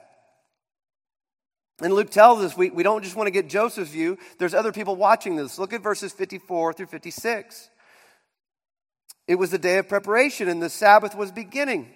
And 1.82 1.92
Luke 1.92 2.10
tells 2.10 2.40
us 2.40 2.56
we, 2.56 2.70
we 2.70 2.82
don't 2.82 3.02
just 3.02 3.16
want 3.16 3.26
to 3.26 3.30
get 3.30 3.48
Joseph's 3.48 3.90
view, 3.90 4.18
there's 4.38 4.54
other 4.54 4.72
people 4.72 4.96
watching 4.96 5.36
this. 5.36 5.58
Look 5.58 5.72
at 5.72 5.82
verses 5.82 6.12
54 6.12 6.74
through 6.74 6.86
56. 6.86 7.70
It 9.30 9.38
was 9.38 9.52
the 9.52 9.58
day 9.58 9.78
of 9.78 9.88
preparation, 9.88 10.48
and 10.48 10.60
the 10.60 10.68
Sabbath 10.68 11.14
was 11.14 11.30
beginning. 11.30 11.88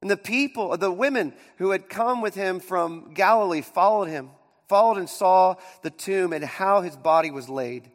And 0.00 0.10
the 0.10 0.16
people, 0.16 0.74
the 0.78 0.90
women 0.90 1.34
who 1.58 1.72
had 1.72 1.90
come 1.90 2.22
with 2.22 2.34
him 2.34 2.58
from 2.58 3.12
Galilee 3.12 3.60
followed 3.60 4.08
him, 4.08 4.30
followed 4.66 4.96
and 4.96 5.06
saw 5.06 5.56
the 5.82 5.90
tomb 5.90 6.32
and 6.32 6.42
how 6.42 6.80
his 6.80 6.96
body 6.96 7.30
was 7.30 7.50
laid. 7.50 7.90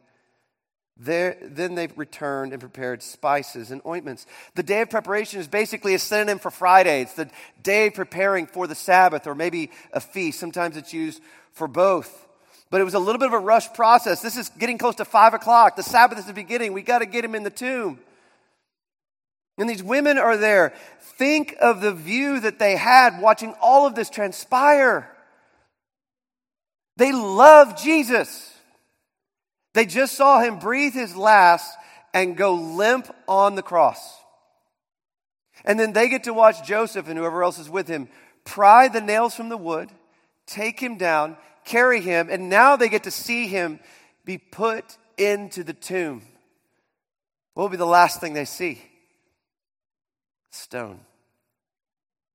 There, 0.96 1.36
then 1.42 1.74
they 1.74 1.88
returned 1.96 2.52
and 2.52 2.60
prepared 2.60 3.02
spices 3.02 3.72
and 3.72 3.82
ointments. 3.84 4.24
The 4.54 4.62
day 4.62 4.82
of 4.82 4.90
preparation 4.90 5.40
is 5.40 5.48
basically 5.48 5.94
a 5.94 5.98
synonym 5.98 6.38
for 6.38 6.52
Friday. 6.52 7.02
It's 7.02 7.14
the 7.14 7.28
day 7.64 7.90
preparing 7.90 8.46
for 8.46 8.68
the 8.68 8.76
Sabbath 8.76 9.26
or 9.26 9.34
maybe 9.34 9.72
a 9.92 9.98
feast. 9.98 10.38
Sometimes 10.38 10.76
it's 10.76 10.94
used 10.94 11.20
for 11.54 11.66
both. 11.66 12.28
But 12.70 12.80
it 12.80 12.84
was 12.84 12.94
a 12.94 13.00
little 13.00 13.18
bit 13.18 13.26
of 13.26 13.34
a 13.34 13.40
rush 13.40 13.72
process. 13.72 14.22
This 14.22 14.36
is 14.36 14.48
getting 14.48 14.78
close 14.78 14.94
to 14.94 15.04
five 15.04 15.34
o'clock. 15.34 15.74
The 15.74 15.82
Sabbath 15.82 16.20
is 16.20 16.26
the 16.26 16.32
beginning. 16.32 16.72
We 16.72 16.82
got 16.82 17.00
to 17.00 17.06
get 17.06 17.24
him 17.24 17.34
in 17.34 17.42
the 17.42 17.50
tomb. 17.50 17.98
And 19.58 19.68
these 19.68 19.82
women 19.82 20.18
are 20.18 20.36
there. 20.36 20.72
Think 21.18 21.56
of 21.60 21.80
the 21.80 21.92
view 21.92 22.40
that 22.40 22.58
they 22.58 22.76
had 22.76 23.20
watching 23.20 23.54
all 23.60 23.86
of 23.86 23.94
this 23.94 24.08
transpire. 24.08 25.10
They 26.96 27.12
love 27.12 27.80
Jesus. 27.80 28.54
They 29.74 29.86
just 29.86 30.16
saw 30.16 30.40
him 30.40 30.58
breathe 30.58 30.94
his 30.94 31.14
last 31.14 31.76
and 32.12 32.36
go 32.36 32.54
limp 32.54 33.14
on 33.28 33.54
the 33.54 33.62
cross. 33.62 34.18
And 35.64 35.78
then 35.78 35.92
they 35.92 36.08
get 36.08 36.24
to 36.24 36.34
watch 36.34 36.66
Joseph 36.66 37.08
and 37.08 37.18
whoever 37.18 37.42
else 37.42 37.58
is 37.58 37.70
with 37.70 37.88
him 37.88 38.08
pry 38.44 38.88
the 38.88 39.00
nails 39.00 39.34
from 39.34 39.48
the 39.48 39.56
wood, 39.56 39.90
take 40.46 40.80
him 40.80 40.96
down, 40.96 41.36
carry 41.64 42.00
him, 42.00 42.28
and 42.30 42.48
now 42.48 42.76
they 42.76 42.88
get 42.88 43.04
to 43.04 43.10
see 43.10 43.46
him 43.46 43.78
be 44.24 44.38
put 44.38 44.96
into 45.16 45.62
the 45.62 45.74
tomb. 45.74 46.22
What 47.54 47.64
will 47.64 47.70
be 47.70 47.76
the 47.76 47.86
last 47.86 48.20
thing 48.20 48.32
they 48.32 48.46
see? 48.46 48.82
Stone. 50.50 51.00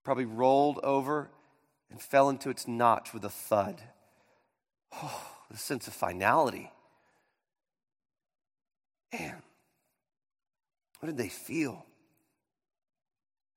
Probably 0.04 0.26
rolled 0.26 0.80
over 0.84 1.30
and 1.90 2.02
fell 2.02 2.30
into 2.30 2.50
its 2.50 2.68
notch 2.68 3.14
with 3.14 3.24
a 3.26 3.30
thud. 3.30 3.82
Oh, 4.94 5.32
the 5.52 5.58
sense 5.58 5.88
of 5.88 5.94
finality. 5.94 6.72
Man, 9.14 9.42
what 11.00 11.08
did 11.08 11.18
they 11.18 11.30
feel? 11.30 11.86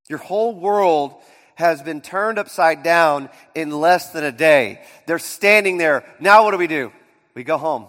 Your 0.08 0.18
whole 0.18 0.54
world 0.54 1.14
has 1.56 1.82
been 1.82 2.00
turned 2.00 2.38
upside 2.38 2.82
down 2.82 3.28
in 3.54 3.70
less 3.70 4.12
than 4.12 4.24
a 4.24 4.32
day. 4.32 4.80
They're 5.06 5.18
standing 5.18 5.76
there. 5.76 6.04
Now, 6.20 6.44
what 6.44 6.52
do 6.52 6.56
we 6.56 6.68
do? 6.68 6.92
We 7.34 7.44
go 7.44 7.58
home, 7.58 7.86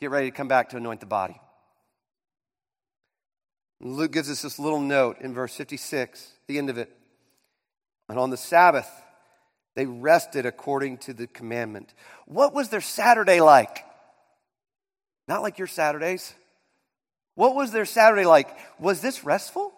get 0.00 0.10
ready 0.10 0.30
to 0.30 0.36
come 0.36 0.48
back 0.48 0.70
to 0.70 0.76
anoint 0.76 1.00
the 1.00 1.06
body. 1.06 1.40
Luke 3.84 4.12
gives 4.12 4.30
us 4.30 4.40
this 4.40 4.58
little 4.58 4.80
note 4.80 5.18
in 5.20 5.34
verse 5.34 5.54
56, 5.54 6.32
the 6.46 6.56
end 6.56 6.70
of 6.70 6.78
it. 6.78 6.90
And 8.08 8.18
on 8.18 8.30
the 8.30 8.36
Sabbath, 8.36 8.88
they 9.76 9.84
rested 9.84 10.46
according 10.46 10.98
to 10.98 11.12
the 11.12 11.26
commandment. 11.26 11.92
What 12.26 12.54
was 12.54 12.70
their 12.70 12.80
Saturday 12.80 13.40
like? 13.40 13.84
Not 15.28 15.42
like 15.42 15.58
your 15.58 15.66
Saturdays. 15.66 16.32
What 17.34 17.54
was 17.54 17.72
their 17.72 17.84
Saturday 17.84 18.24
like? 18.24 18.48
Was 18.78 19.02
this 19.02 19.22
restful? 19.22 19.72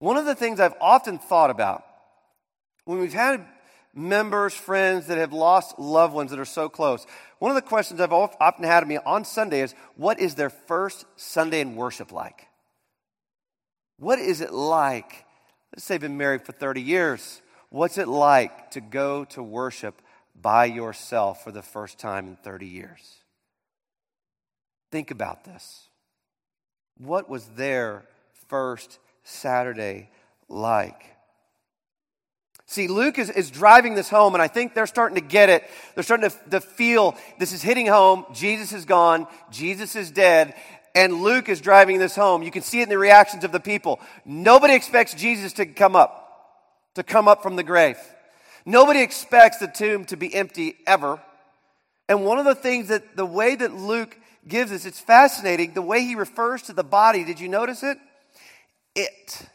One 0.00 0.18
of 0.18 0.26
the 0.26 0.34
things 0.34 0.60
I've 0.60 0.74
often 0.80 1.18
thought 1.18 1.50
about 1.50 1.84
when 2.84 2.98
we've 2.98 3.12
had 3.12 3.46
members, 3.94 4.54
friends 4.54 5.06
that 5.06 5.18
have 5.18 5.32
lost 5.32 5.78
loved 5.78 6.14
ones 6.14 6.30
that 6.30 6.40
are 6.40 6.44
so 6.44 6.68
close. 6.68 7.06
One 7.38 7.50
of 7.50 7.54
the 7.54 7.62
questions 7.62 8.00
I've 8.00 8.12
often 8.12 8.64
had 8.64 8.82
of 8.82 8.88
me 8.88 8.98
on 8.98 9.24
Sunday 9.24 9.60
is 9.60 9.74
what 9.96 10.20
is 10.20 10.34
their 10.34 10.50
first 10.50 11.04
Sunday 11.16 11.60
in 11.60 11.76
worship 11.76 12.12
like? 12.12 12.46
What 13.98 14.18
is 14.18 14.40
it 14.40 14.52
like? 14.52 15.24
Let's 15.74 15.84
say 15.84 15.94
you've 15.94 16.02
been 16.02 16.16
married 16.16 16.44
for 16.44 16.52
30 16.52 16.80
years. 16.80 17.42
What's 17.68 17.98
it 17.98 18.08
like 18.08 18.70
to 18.72 18.80
go 18.80 19.24
to 19.26 19.42
worship 19.42 20.00
by 20.40 20.64
yourself 20.64 21.44
for 21.44 21.52
the 21.52 21.62
first 21.62 21.98
time 21.98 22.26
in 22.28 22.36
30 22.36 22.66
years? 22.66 23.16
Think 24.90 25.10
about 25.10 25.44
this. 25.44 25.88
What 26.98 27.28
was 27.28 27.46
their 27.56 28.04
first 28.48 28.98
Saturday 29.22 30.10
like? 30.48 31.16
See, 32.70 32.86
Luke 32.86 33.18
is, 33.18 33.30
is 33.30 33.50
driving 33.50 33.96
this 33.96 34.08
home, 34.08 34.34
and 34.34 34.40
I 34.40 34.46
think 34.46 34.74
they're 34.74 34.86
starting 34.86 35.16
to 35.16 35.20
get 35.20 35.48
it. 35.48 35.68
They're 35.96 36.04
starting 36.04 36.30
to, 36.30 36.50
to 36.50 36.60
feel 36.60 37.16
this 37.36 37.52
is 37.52 37.62
hitting 37.62 37.88
home. 37.88 38.24
Jesus 38.32 38.72
is 38.72 38.84
gone. 38.84 39.26
Jesus 39.50 39.96
is 39.96 40.12
dead. 40.12 40.54
And 40.94 41.14
Luke 41.14 41.48
is 41.48 41.60
driving 41.60 41.98
this 41.98 42.14
home. 42.14 42.44
You 42.44 42.52
can 42.52 42.62
see 42.62 42.78
it 42.78 42.84
in 42.84 42.88
the 42.88 42.96
reactions 42.96 43.42
of 43.42 43.50
the 43.50 43.58
people. 43.58 43.98
Nobody 44.24 44.74
expects 44.74 45.14
Jesus 45.14 45.52
to 45.54 45.66
come 45.66 45.96
up, 45.96 46.62
to 46.94 47.02
come 47.02 47.26
up 47.26 47.42
from 47.42 47.56
the 47.56 47.64
grave. 47.64 47.98
Nobody 48.64 49.00
expects 49.00 49.56
the 49.56 49.66
tomb 49.66 50.04
to 50.04 50.16
be 50.16 50.32
empty 50.32 50.76
ever. 50.86 51.20
And 52.08 52.24
one 52.24 52.38
of 52.38 52.44
the 52.44 52.54
things 52.54 52.86
that 52.86 53.16
the 53.16 53.26
way 53.26 53.56
that 53.56 53.74
Luke 53.74 54.16
gives 54.46 54.70
us, 54.70 54.84
it's 54.84 55.00
fascinating, 55.00 55.74
the 55.74 55.82
way 55.82 56.02
he 56.02 56.14
refers 56.14 56.62
to 56.62 56.72
the 56.72 56.84
body. 56.84 57.24
Did 57.24 57.40
you 57.40 57.48
notice 57.48 57.82
it? 57.82 57.98
It 58.94 59.48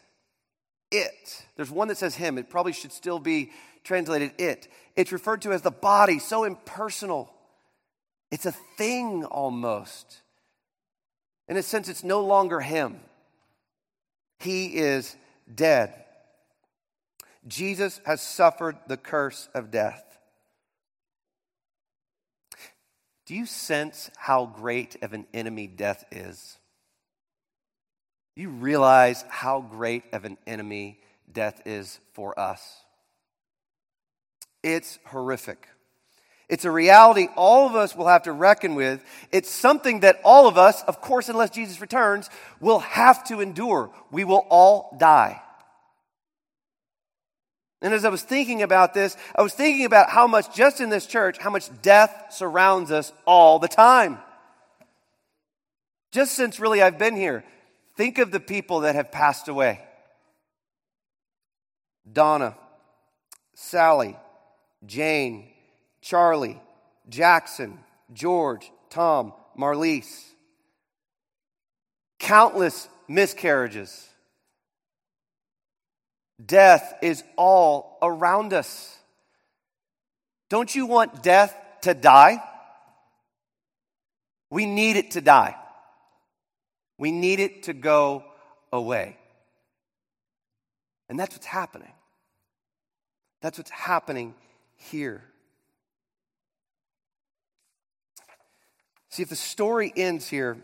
it. 0.98 1.46
There's 1.56 1.70
one 1.70 1.88
that 1.88 1.98
says 1.98 2.14
him. 2.14 2.38
It 2.38 2.50
probably 2.50 2.72
should 2.72 2.92
still 2.92 3.18
be 3.18 3.50
translated 3.84 4.32
it. 4.38 4.68
It's 4.96 5.12
referred 5.12 5.42
to 5.42 5.52
as 5.52 5.62
the 5.62 5.70
body, 5.70 6.18
so 6.18 6.44
impersonal. 6.44 7.32
It's 8.30 8.46
a 8.46 8.52
thing 8.76 9.24
almost. 9.24 10.22
In 11.48 11.56
a 11.56 11.62
sense, 11.62 11.88
it's 11.88 12.04
no 12.04 12.20
longer 12.20 12.60
him. 12.60 13.00
He 14.38 14.76
is 14.76 15.16
dead. 15.52 15.94
Jesus 17.46 18.00
has 18.04 18.20
suffered 18.20 18.76
the 18.88 18.96
curse 18.96 19.48
of 19.54 19.70
death. 19.70 20.02
Do 23.26 23.34
you 23.34 23.46
sense 23.46 24.10
how 24.16 24.46
great 24.46 24.96
of 25.02 25.12
an 25.12 25.26
enemy 25.34 25.66
death 25.66 26.04
is? 26.10 26.58
You 28.36 28.50
realize 28.50 29.24
how 29.28 29.60
great 29.62 30.04
of 30.12 30.24
an 30.24 30.36
enemy 30.46 31.00
death 31.32 31.62
is 31.64 31.98
for 32.12 32.38
us? 32.38 32.84
It's 34.62 34.98
horrific. 35.06 35.68
It's 36.48 36.64
a 36.64 36.70
reality 36.70 37.26
all 37.34 37.66
of 37.66 37.74
us 37.74 37.96
will 37.96 38.06
have 38.06 38.22
to 38.24 38.32
reckon 38.32 38.74
with. 38.76 39.02
It's 39.32 39.50
something 39.50 40.00
that 40.00 40.20
all 40.24 40.46
of 40.46 40.56
us, 40.58 40.82
of 40.84 41.00
course, 41.00 41.28
unless 41.28 41.50
Jesus 41.50 41.80
returns, 41.80 42.30
will 42.60 42.78
have 42.80 43.24
to 43.24 43.40
endure. 43.40 43.90
We 44.12 44.24
will 44.24 44.46
all 44.48 44.96
die. 44.98 45.40
And 47.82 47.92
as 47.92 48.04
I 48.04 48.08
was 48.08 48.22
thinking 48.22 48.62
about 48.62 48.94
this, 48.94 49.16
I 49.34 49.42
was 49.42 49.54
thinking 49.54 49.84
about 49.86 50.08
how 50.08 50.26
much, 50.26 50.54
just 50.54 50.80
in 50.80 50.88
this 50.88 51.06
church, 51.06 51.38
how 51.38 51.50
much 51.50 51.68
death 51.82 52.26
surrounds 52.30 52.90
us 52.90 53.12
all 53.26 53.58
the 53.58 53.68
time. 53.68 54.18
Just 56.12 56.34
since 56.34 56.60
really 56.60 56.80
I've 56.80 56.98
been 56.98 57.16
here, 57.16 57.44
Think 57.96 58.18
of 58.18 58.30
the 58.30 58.40
people 58.40 58.80
that 58.80 58.94
have 58.94 59.10
passed 59.10 59.48
away 59.48 59.80
Donna, 62.10 62.56
Sally, 63.54 64.16
Jane, 64.84 65.48
Charlie, 66.00 66.60
Jackson, 67.08 67.78
George, 68.12 68.70
Tom, 68.90 69.32
Marlise. 69.58 70.24
Countless 72.18 72.88
miscarriages. 73.08 74.08
Death 76.44 76.94
is 77.02 77.24
all 77.36 77.98
around 78.02 78.52
us. 78.52 78.98
Don't 80.48 80.74
you 80.74 80.86
want 80.86 81.22
death 81.22 81.56
to 81.82 81.94
die? 81.94 82.42
We 84.50 84.66
need 84.66 84.96
it 84.96 85.12
to 85.12 85.20
die. 85.20 85.56
We 86.98 87.12
need 87.12 87.40
it 87.40 87.64
to 87.64 87.72
go 87.72 88.24
away. 88.72 89.16
And 91.08 91.18
that's 91.18 91.34
what's 91.34 91.46
happening. 91.46 91.92
That's 93.42 93.58
what's 93.58 93.70
happening 93.70 94.34
here. 94.76 95.22
See, 99.10 99.22
if 99.22 99.28
the 99.28 99.36
story 99.36 99.92
ends 99.96 100.28
here, 100.28 100.58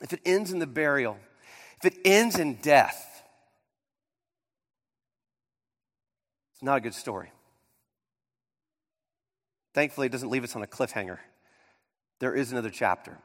if 0.00 0.12
it 0.12 0.20
ends 0.24 0.52
in 0.52 0.58
the 0.58 0.66
burial, 0.66 1.18
if 1.82 1.92
it 1.92 1.98
ends 2.04 2.38
in 2.38 2.54
death, 2.56 3.22
it's 6.52 6.62
not 6.62 6.78
a 6.78 6.80
good 6.80 6.94
story. 6.94 7.30
Thankfully, 9.72 10.06
it 10.06 10.10
doesn't 10.10 10.30
leave 10.30 10.44
us 10.44 10.56
on 10.56 10.62
a 10.62 10.66
cliffhanger. 10.66 11.18
There 12.20 12.34
is 12.34 12.52
another 12.52 12.70
chapter. 12.70 13.18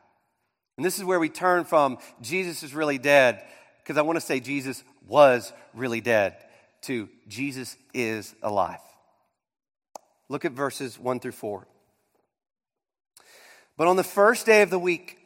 And 0.80 0.86
this 0.86 0.98
is 0.98 1.04
where 1.04 1.20
we 1.20 1.28
turn 1.28 1.65
from 1.65 1.98
Jesus 2.22 2.63
is 2.63 2.74
really 2.74 2.98
dead, 2.98 3.44
because 3.80 3.98
I 3.98 4.02
want 4.02 4.15
to 4.15 4.26
say 4.26 4.39
Jesus 4.39 4.82
was 5.10 5.52
really 5.74 6.00
dead, 6.00 6.38
to 6.84 7.10
Jesus 7.28 7.76
is 7.94 8.34
alive. 8.42 8.80
Look 10.30 10.46
at 10.46 10.54
verses 10.54 10.98
1 10.98 11.20
through 11.20 11.34
4. 11.34 11.68
But 13.76 13.89
on 13.89 13.98
the 13.98 14.06
first 14.06 14.46
day 14.46 14.62
of 14.62 14.70
the 14.70 14.80
week, 14.80 15.18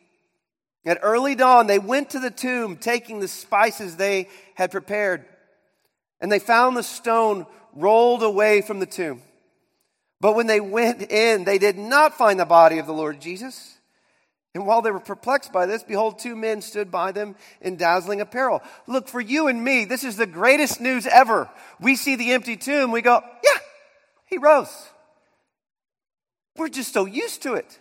at 0.87 0.97
early 1.03 1.35
dawn, 1.35 1.67
they 1.67 1.77
went 1.77 2.09
to 2.09 2.19
the 2.19 2.31
tomb, 2.31 2.75
taking 2.75 3.19
the 3.19 3.27
spices 3.27 3.95
they 3.95 4.29
had 4.55 4.71
prepared. 4.71 5.23
And 6.19 6.31
they 6.31 6.39
found 6.39 6.75
the 6.75 6.81
stone 6.81 7.45
rolled 7.75 8.23
away 8.23 8.63
from 8.63 8.79
the 8.79 8.87
tomb. 8.87 9.21
But 10.19 10.33
when 10.33 10.47
they 10.47 10.59
went 10.59 11.11
in, 11.11 11.43
they 11.43 11.59
did 11.59 11.77
not 11.77 12.17
find 12.17 12.39
the 12.39 12.45
body 12.45 12.79
of 12.79 12.87
the 12.87 12.91
Lord 12.91 13.21
Jesus. 13.21 13.77
And 14.55 14.67
while 14.67 14.83
they 14.83 14.91
were 14.91 14.99
perplexed 14.99 15.51
by 15.51 15.65
this, 15.65 15.83
behold, 15.83 16.19
two 16.19 16.35
men 16.35 16.61
stood 16.61 16.91
by 16.91 17.11
them 17.11 17.35
in 17.59 17.75
dazzling 17.75 18.21
apparel. 18.21 18.61
Look, 18.85 19.07
for 19.07 19.19
you 19.19 19.47
and 19.47 19.63
me, 19.63 19.85
this 19.85 20.03
is 20.03 20.15
the 20.15 20.27
greatest 20.27 20.79
news 20.79 21.07
ever. 21.07 21.49
We 21.79 21.95
see 21.95 22.15
the 22.15 22.33
empty 22.33 22.55
tomb, 22.55 22.91
we 22.91 23.01
go, 23.01 23.21
yeah, 23.43 23.59
he 24.25 24.37
rose. 24.37 24.89
We're 26.55 26.69
just 26.69 26.93
so 26.93 27.05
used 27.05 27.41
to 27.43 27.55
it. 27.55 27.79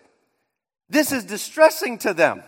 This 0.89 1.13
is 1.13 1.25
distressing 1.25 1.99
to 1.99 2.15
them. 2.15 2.43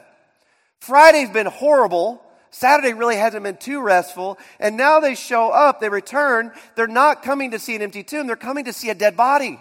Friday's 0.80 1.30
been 1.30 1.46
horrible. 1.46 2.22
Saturday 2.50 2.94
really 2.94 3.16
hasn't 3.16 3.42
been 3.42 3.56
too 3.56 3.82
restful. 3.82 4.38
And 4.58 4.76
now 4.76 5.00
they 5.00 5.16
show 5.16 5.50
up, 5.50 5.80
they 5.80 5.90
return. 5.90 6.52
They're 6.76 6.86
not 6.86 7.22
coming 7.22 7.50
to 7.50 7.58
see 7.58 7.74
an 7.76 7.82
empty 7.82 8.02
tomb, 8.02 8.26
they're 8.26 8.36
coming 8.36 8.64
to 8.64 8.72
see 8.72 8.88
a 8.88 8.94
dead 8.94 9.16
body. 9.16 9.58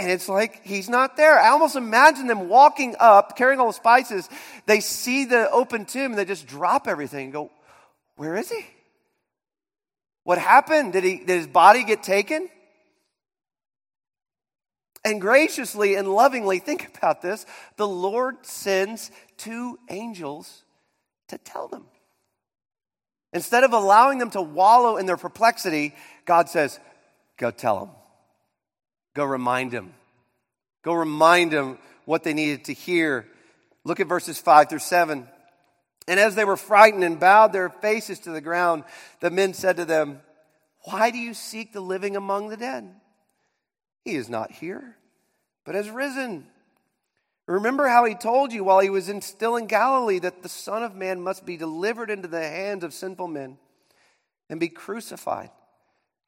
And 0.00 0.10
it's 0.10 0.30
like 0.30 0.64
he's 0.64 0.88
not 0.88 1.18
there. 1.18 1.38
I 1.38 1.50
almost 1.50 1.76
imagine 1.76 2.26
them 2.26 2.48
walking 2.48 2.96
up, 2.98 3.36
carrying 3.36 3.60
all 3.60 3.66
the 3.66 3.74
spices. 3.74 4.30
They 4.64 4.80
see 4.80 5.26
the 5.26 5.50
open 5.50 5.84
tomb 5.84 6.12
and 6.12 6.18
they 6.18 6.24
just 6.24 6.46
drop 6.46 6.88
everything 6.88 7.24
and 7.24 7.32
go, 7.34 7.50
Where 8.16 8.34
is 8.34 8.50
he? 8.50 8.64
What 10.24 10.38
happened? 10.38 10.94
Did, 10.94 11.04
he, 11.04 11.18
did 11.18 11.28
his 11.28 11.46
body 11.46 11.84
get 11.84 12.02
taken? 12.02 12.48
And 15.04 15.20
graciously 15.20 15.96
and 15.96 16.08
lovingly, 16.08 16.60
think 16.60 16.96
about 16.96 17.20
this 17.20 17.44
the 17.76 17.86
Lord 17.86 18.36
sends 18.46 19.10
two 19.36 19.78
angels 19.90 20.62
to 21.28 21.36
tell 21.36 21.68
them. 21.68 21.84
Instead 23.34 23.64
of 23.64 23.74
allowing 23.74 24.18
them 24.18 24.30
to 24.30 24.40
wallow 24.40 24.96
in 24.96 25.04
their 25.04 25.18
perplexity, 25.18 25.94
God 26.24 26.48
says, 26.48 26.80
Go 27.36 27.50
tell 27.50 27.80
them. 27.80 27.90
Go 29.14 29.24
remind 29.24 29.72
them. 29.72 29.92
Go 30.82 30.94
remind 30.94 31.50
them 31.52 31.78
what 32.04 32.22
they 32.22 32.32
needed 32.32 32.64
to 32.66 32.72
hear. 32.72 33.26
Look 33.84 34.00
at 34.00 34.06
verses 34.06 34.38
5 34.38 34.68
through 34.68 34.78
7. 34.78 35.28
And 36.08 36.20
as 36.20 36.34
they 36.34 36.44
were 36.44 36.56
frightened 36.56 37.04
and 37.04 37.20
bowed 37.20 37.52
their 37.52 37.68
faces 37.68 38.18
to 38.20 38.30
the 38.30 38.40
ground, 38.40 38.84
the 39.20 39.30
men 39.30 39.54
said 39.54 39.76
to 39.76 39.84
them, 39.84 40.20
Why 40.84 41.10
do 41.10 41.18
you 41.18 41.34
seek 41.34 41.72
the 41.72 41.80
living 41.80 42.16
among 42.16 42.48
the 42.48 42.56
dead? 42.56 42.88
He 44.04 44.14
is 44.14 44.28
not 44.28 44.50
here, 44.50 44.96
but 45.64 45.74
has 45.74 45.90
risen. 45.90 46.46
Remember 47.46 47.88
how 47.88 48.04
he 48.04 48.14
told 48.14 48.52
you 48.52 48.64
while 48.64 48.80
he 48.80 48.90
was 48.90 49.08
in, 49.08 49.20
still 49.22 49.56
in 49.56 49.66
Galilee 49.66 50.20
that 50.20 50.42
the 50.42 50.48
Son 50.48 50.82
of 50.82 50.94
Man 50.94 51.20
must 51.20 51.44
be 51.44 51.56
delivered 51.56 52.10
into 52.10 52.28
the 52.28 52.40
hands 52.40 52.84
of 52.84 52.94
sinful 52.94 53.28
men 53.28 53.58
and 54.48 54.60
be 54.60 54.68
crucified 54.68 55.50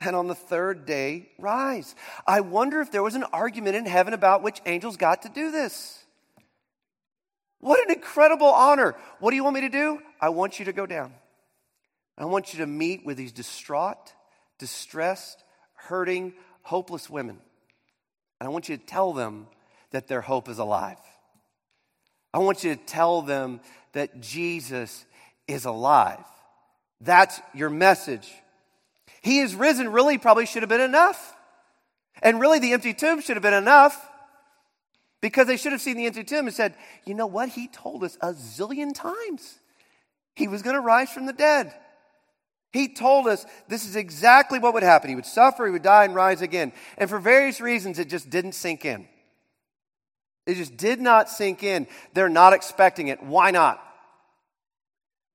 and 0.04 0.16
on 0.16 0.28
the 0.28 0.34
third 0.34 0.86
day 0.86 1.28
rise. 1.38 1.94
I 2.26 2.40
wonder 2.40 2.80
if 2.80 2.90
there 2.90 3.02
was 3.02 3.14
an 3.14 3.24
argument 3.32 3.76
in 3.76 3.86
heaven 3.86 4.14
about 4.14 4.42
which 4.42 4.60
angels 4.66 4.96
got 4.96 5.22
to 5.22 5.28
do 5.28 5.50
this. 5.50 6.04
What 7.60 7.84
an 7.86 7.94
incredible 7.94 8.48
honor. 8.48 8.96
What 9.20 9.30
do 9.30 9.36
you 9.36 9.44
want 9.44 9.54
me 9.54 9.60
to 9.62 9.68
do? 9.68 10.00
I 10.20 10.30
want 10.30 10.58
you 10.58 10.64
to 10.64 10.72
go 10.72 10.84
down. 10.84 11.12
I 12.18 12.24
want 12.24 12.52
you 12.52 12.58
to 12.58 12.66
meet 12.66 13.06
with 13.06 13.16
these 13.16 13.32
distraught, 13.32 14.12
distressed, 14.58 15.42
hurting, 15.74 16.34
hopeless 16.62 17.08
women. 17.08 17.38
And 18.40 18.48
I 18.48 18.50
want 18.50 18.68
you 18.68 18.76
to 18.76 18.84
tell 18.84 19.12
them 19.12 19.46
that 19.92 20.08
their 20.08 20.20
hope 20.20 20.48
is 20.48 20.58
alive. 20.58 20.98
I 22.34 22.38
want 22.38 22.64
you 22.64 22.74
to 22.74 22.80
tell 22.84 23.22
them 23.22 23.60
that 23.92 24.20
Jesus 24.20 25.04
is 25.46 25.64
alive. 25.64 26.24
That's 27.00 27.40
your 27.54 27.70
message. 27.70 28.32
He 29.22 29.38
is 29.38 29.54
risen 29.54 29.90
really 29.90 30.18
probably 30.18 30.46
should 30.46 30.62
have 30.62 30.68
been 30.68 30.80
enough. 30.80 31.34
And 32.22 32.40
really, 32.40 32.58
the 32.58 32.72
empty 32.72 32.94
tomb 32.94 33.20
should 33.20 33.36
have 33.36 33.42
been 33.42 33.54
enough 33.54 34.08
because 35.20 35.46
they 35.46 35.56
should 35.56 35.72
have 35.72 35.80
seen 35.80 35.96
the 35.96 36.06
empty 36.06 36.24
tomb 36.24 36.46
and 36.46 36.54
said, 36.54 36.74
you 37.04 37.14
know 37.14 37.26
what? 37.26 37.48
He 37.48 37.68
told 37.68 38.04
us 38.04 38.16
a 38.20 38.32
zillion 38.32 38.94
times 38.94 39.58
he 40.34 40.48
was 40.48 40.62
going 40.62 40.74
to 40.74 40.80
rise 40.80 41.10
from 41.10 41.26
the 41.26 41.32
dead. 41.32 41.74
He 42.72 42.88
told 42.88 43.28
us 43.28 43.44
this 43.68 43.86
is 43.86 43.96
exactly 43.96 44.58
what 44.58 44.74
would 44.74 44.82
happen. 44.82 45.10
He 45.10 45.16
would 45.16 45.26
suffer, 45.26 45.66
he 45.66 45.72
would 45.72 45.82
die, 45.82 46.04
and 46.04 46.14
rise 46.14 46.40
again. 46.40 46.72
And 46.96 47.08
for 47.08 47.18
various 47.18 47.60
reasons, 47.60 47.98
it 47.98 48.08
just 48.08 48.30
didn't 48.30 48.52
sink 48.52 48.84
in. 48.84 49.06
It 50.46 50.54
just 50.54 50.76
did 50.76 51.00
not 51.00 51.28
sink 51.28 51.62
in. 51.62 51.86
They're 52.14 52.28
not 52.28 52.52
expecting 52.52 53.08
it. 53.08 53.22
Why 53.22 53.50
not? 53.50 53.80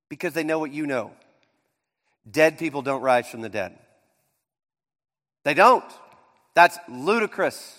Because 0.10 0.34
they 0.34 0.44
know 0.44 0.60
what 0.60 0.72
you 0.72 0.88
know. 0.88 1.12
Dead 2.30 2.58
people 2.58 2.82
don't 2.82 3.02
rise 3.02 3.28
from 3.30 3.42
the 3.42 3.50
dead. 3.50 3.78
They 5.44 5.54
don't. 5.54 5.86
That's 6.56 6.78
ludicrous. 6.90 7.78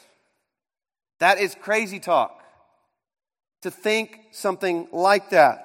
That 1.19 1.39
is 1.39 1.55
crazy 1.61 2.01
talk 2.01 2.43
to 3.63 3.71
think 3.71 4.21
something 4.31 4.89
like 4.93 5.31
that. 5.31 5.65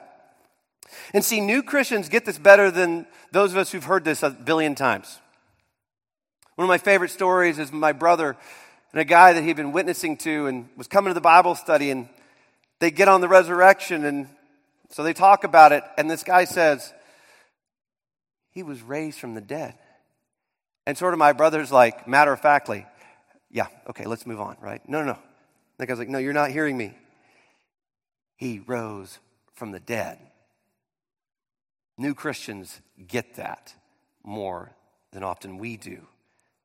And 1.13 1.24
see, 1.24 1.39
new 1.39 1.63
Christians 1.63 2.10
get 2.10 2.26
this 2.26 2.38
better 2.38 2.72
than 2.72 3.06
those 3.32 3.52
of 3.52 3.58
us 3.58 3.72
who've 3.72 3.84
heard 3.84 4.04
this 4.04 4.24
a 4.24 4.30
billion 4.32 4.76
times. 4.76 5.19
One 6.56 6.65
of 6.65 6.69
my 6.69 6.78
favorite 6.78 7.12
stories 7.12 7.58
is 7.58 7.72
my 7.72 7.93
brother 7.93 8.36
and 8.91 9.02
a 9.02 9.06
guy 9.06 9.34
that 9.34 9.43
he'd 9.43 9.56
been 9.56 9.72
witnessing 9.72 10.17
to 10.17 10.46
and 10.48 10.69
was 10.78 10.88
coming 10.88 11.10
to 11.10 11.15
the 11.15 11.22
Bible 11.22 11.56
study, 11.56 11.89
and 11.89 12.08
they 12.80 12.91
get 12.91 13.08
on 13.08 13.22
the 13.22 13.28
resurrection, 13.28 14.06
and 14.06 14.28
so 14.89 15.02
they 15.02 15.13
talk 15.13 15.43
about 15.43 15.72
it, 15.72 15.84
and 15.98 16.10
this 16.12 16.24
guy 16.24 16.46
says, 16.46 16.93
He 18.53 18.63
was 18.63 18.81
raised 18.81 19.19
from 19.19 19.33
the 19.33 19.41
dead. 19.41 19.75
And 20.85 20.97
sort 20.97 21.13
of 21.13 21.19
my 21.19 21.33
brother's 21.33 21.71
like, 21.71 22.07
matter 22.07 22.33
of 22.33 22.39
factly, 22.39 22.85
yeah, 23.49 23.67
okay, 23.89 24.05
let's 24.05 24.25
move 24.25 24.39
on, 24.39 24.57
right? 24.61 24.87
No, 24.87 24.99
no, 24.99 25.13
no. 25.13 25.19
The 25.77 25.85
guy's 25.85 25.99
like, 25.99 26.09
No, 26.09 26.19
you're 26.19 26.33
not 26.33 26.51
hearing 26.51 26.77
me. 26.77 26.93
He 28.35 28.59
rose 28.65 29.19
from 29.53 29.71
the 29.71 29.79
dead. 29.79 30.17
New 31.97 32.13
Christians 32.13 32.81
get 33.07 33.35
that 33.35 33.73
more 34.23 34.71
than 35.11 35.23
often 35.23 35.57
we 35.57 35.77
do. 35.77 36.07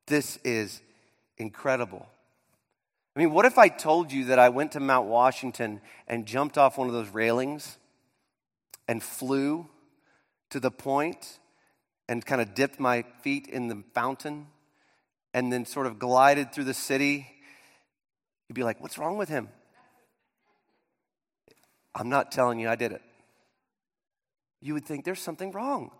This 0.07 0.39
is 0.45 0.81
incredible. 1.37 2.07
I 3.15 3.21
mean, 3.21 3.33
what 3.33 3.45
if 3.45 3.59
I 3.59 3.69
told 3.69 4.13
you 4.13 4.27
that 4.27 4.39
I 4.39 4.49
went 4.49 4.73
to 4.73 4.81
Mount 4.81 5.09
Washington 5.09 5.81
and 6.07 6.25
jumped 6.25 6.57
off 6.57 6.79
one 6.79 6.89
of 6.89 6.95
those 6.95 7.09
railings 7.09 7.77
and 8.87 9.03
flew 9.03 9.67
to 10.51 10.61
the 10.61 10.71
point 10.71 11.39
and 12.09 12.25
kind 12.25 12.41
of 12.41 12.55
dipped 12.55 12.81
my 12.81 13.03
feet 13.23 13.47
in 13.47 13.69
the 13.69 13.83
fountain 13.95 14.47
and 15.35 15.53
then 15.53 15.65
sort 15.65 15.87
of 15.87 15.99
glided 15.99 16.53
through 16.53 16.65
the 16.65 16.75
city? 16.75 17.27
You'd 18.49 18.55
be 18.55 18.65
like, 18.65 18.81
what's 18.81 18.99
wrong 18.99 19.19
with 19.19 19.29
him? 19.29 19.49
I'm 21.95 22.09
not 22.09 22.33
telling 22.33 22.61
you 22.61 22.69
I 22.69 22.77
did 22.77 22.93
it 22.93 23.03
you 24.61 24.75
would 24.75 24.85
think 24.85 25.05
there's 25.05 25.21
something 25.21 25.53
wrong. 25.53 25.91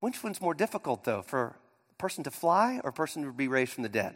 Which 0.00 0.22
one's 0.22 0.40
more 0.40 0.54
difficult, 0.54 1.04
though, 1.04 1.22
for 1.22 1.56
a 1.90 1.94
person 1.94 2.24
to 2.24 2.30
fly 2.30 2.80
or 2.84 2.90
a 2.90 2.92
person 2.92 3.24
to 3.24 3.32
be 3.32 3.48
raised 3.48 3.72
from 3.72 3.82
the 3.82 3.88
dead? 3.88 4.12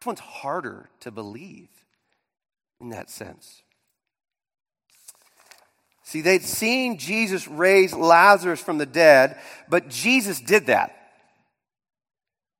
Which 0.00 0.06
one's 0.06 0.20
harder 0.20 0.90
to 1.00 1.10
believe 1.10 1.68
in 2.80 2.90
that 2.90 3.08
sense? 3.08 3.62
See, 6.04 6.20
they'd 6.20 6.42
seen 6.42 6.98
Jesus 6.98 7.46
raise 7.48 7.94
Lazarus 7.94 8.60
from 8.60 8.78
the 8.78 8.86
dead, 8.86 9.38
but 9.68 9.88
Jesus 9.88 10.40
did 10.40 10.66
that. 10.66 10.96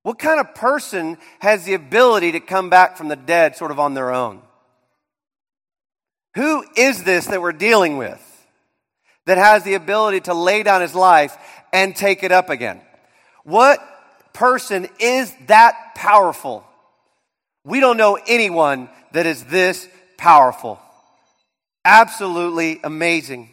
What 0.02 0.18
kind 0.18 0.40
of 0.40 0.55
person 0.55 1.18
has 1.40 1.64
the 1.64 1.74
ability 1.74 2.33
to 2.33 2.40
come 2.40 2.70
back 2.70 2.96
from 2.96 3.09
the 3.09 3.16
dead 3.16 3.57
sort 3.57 3.70
of 3.70 3.78
on 3.78 3.94
their 3.94 4.12
own? 4.12 4.42
Who 6.35 6.64
is 6.76 7.05
this 7.05 7.26
that 7.26 7.42
we're 7.42 7.52
dealing 7.52 7.98
with? 7.98 8.20
that 9.26 9.38
has 9.38 9.62
the 9.62 9.74
ability 9.74 10.20
to 10.20 10.35
lay 10.35 10.62
down 10.62 10.81
his 10.81 10.94
life 10.94 11.37
and 11.72 11.94
take 11.94 12.22
it 12.22 12.33
up 12.33 12.50
again. 12.50 12.81
What 13.44 13.81
person 14.33 14.88
is 14.98 15.35
that 15.46 15.94
powerful? 15.94 16.64
We 17.64 17.81
don't 17.81 17.96
know 17.96 18.18
anyone 18.26 18.88
that 19.12 19.26
is 19.26 19.44
this 19.44 19.88
powerful. 20.16 20.81
Absolutely 21.85 22.81
amazing. 22.85 23.51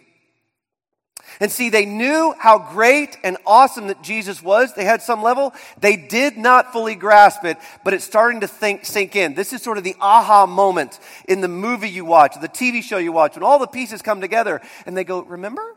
And 1.40 1.52
see, 1.52 1.70
they 1.70 1.86
knew 1.86 2.34
how 2.38 2.58
great 2.58 3.18
and 3.24 3.38
awesome 3.46 3.88
that 3.88 4.02
Jesus 4.02 4.42
was. 4.42 4.74
They 4.74 4.84
had 4.84 5.02
some 5.02 5.22
level. 5.22 5.54
They 5.80 5.96
did 5.96 6.38
not 6.38 6.74
fully 6.74 6.96
grasp 6.96 7.46
it, 7.46 7.58
but 7.84 7.94
it's 7.94 8.04
starting 8.04 8.42
to 8.42 8.48
think, 8.48 8.86
sink 8.86 9.16
in. 9.16 9.36
This 9.36 9.54
is 9.54 9.62
sort 9.62 9.78
of 9.78 9.84
the 9.84 9.96
aha 10.02 10.46
moment 10.46 11.00
in 11.28 11.42
the 11.42 11.48
movie 11.48 11.90
you 11.90 12.04
watch, 12.04 12.40
the 12.42 12.50
TV 12.50 12.82
show 12.82 12.98
you 12.98 13.12
watch, 13.12 13.36
when 13.36 13.44
all 13.44 13.60
the 13.60 13.68
pieces 13.68 14.02
come 14.02 14.22
together 14.22 14.62
and 14.86 14.98
they 14.98 15.04
go, 15.04 15.22
remember? 15.22 15.76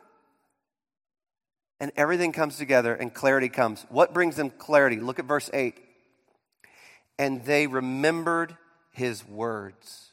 And 1.81 1.93
everything 1.97 2.33
comes 2.33 2.57
together 2.57 2.95
and 2.95 3.12
clarity 3.12 3.49
comes. 3.49 3.85
What 3.88 4.15
brings 4.15 4.37
them 4.37 4.51
clarity? 4.51 5.01
Look 5.01 5.19
at 5.19 5.25
verse 5.27 5.51
8. 5.53 5.77
And 7.19 7.45
they 7.45 7.67
remembered 7.67 8.57
his 8.93 9.27
words. 9.27 10.12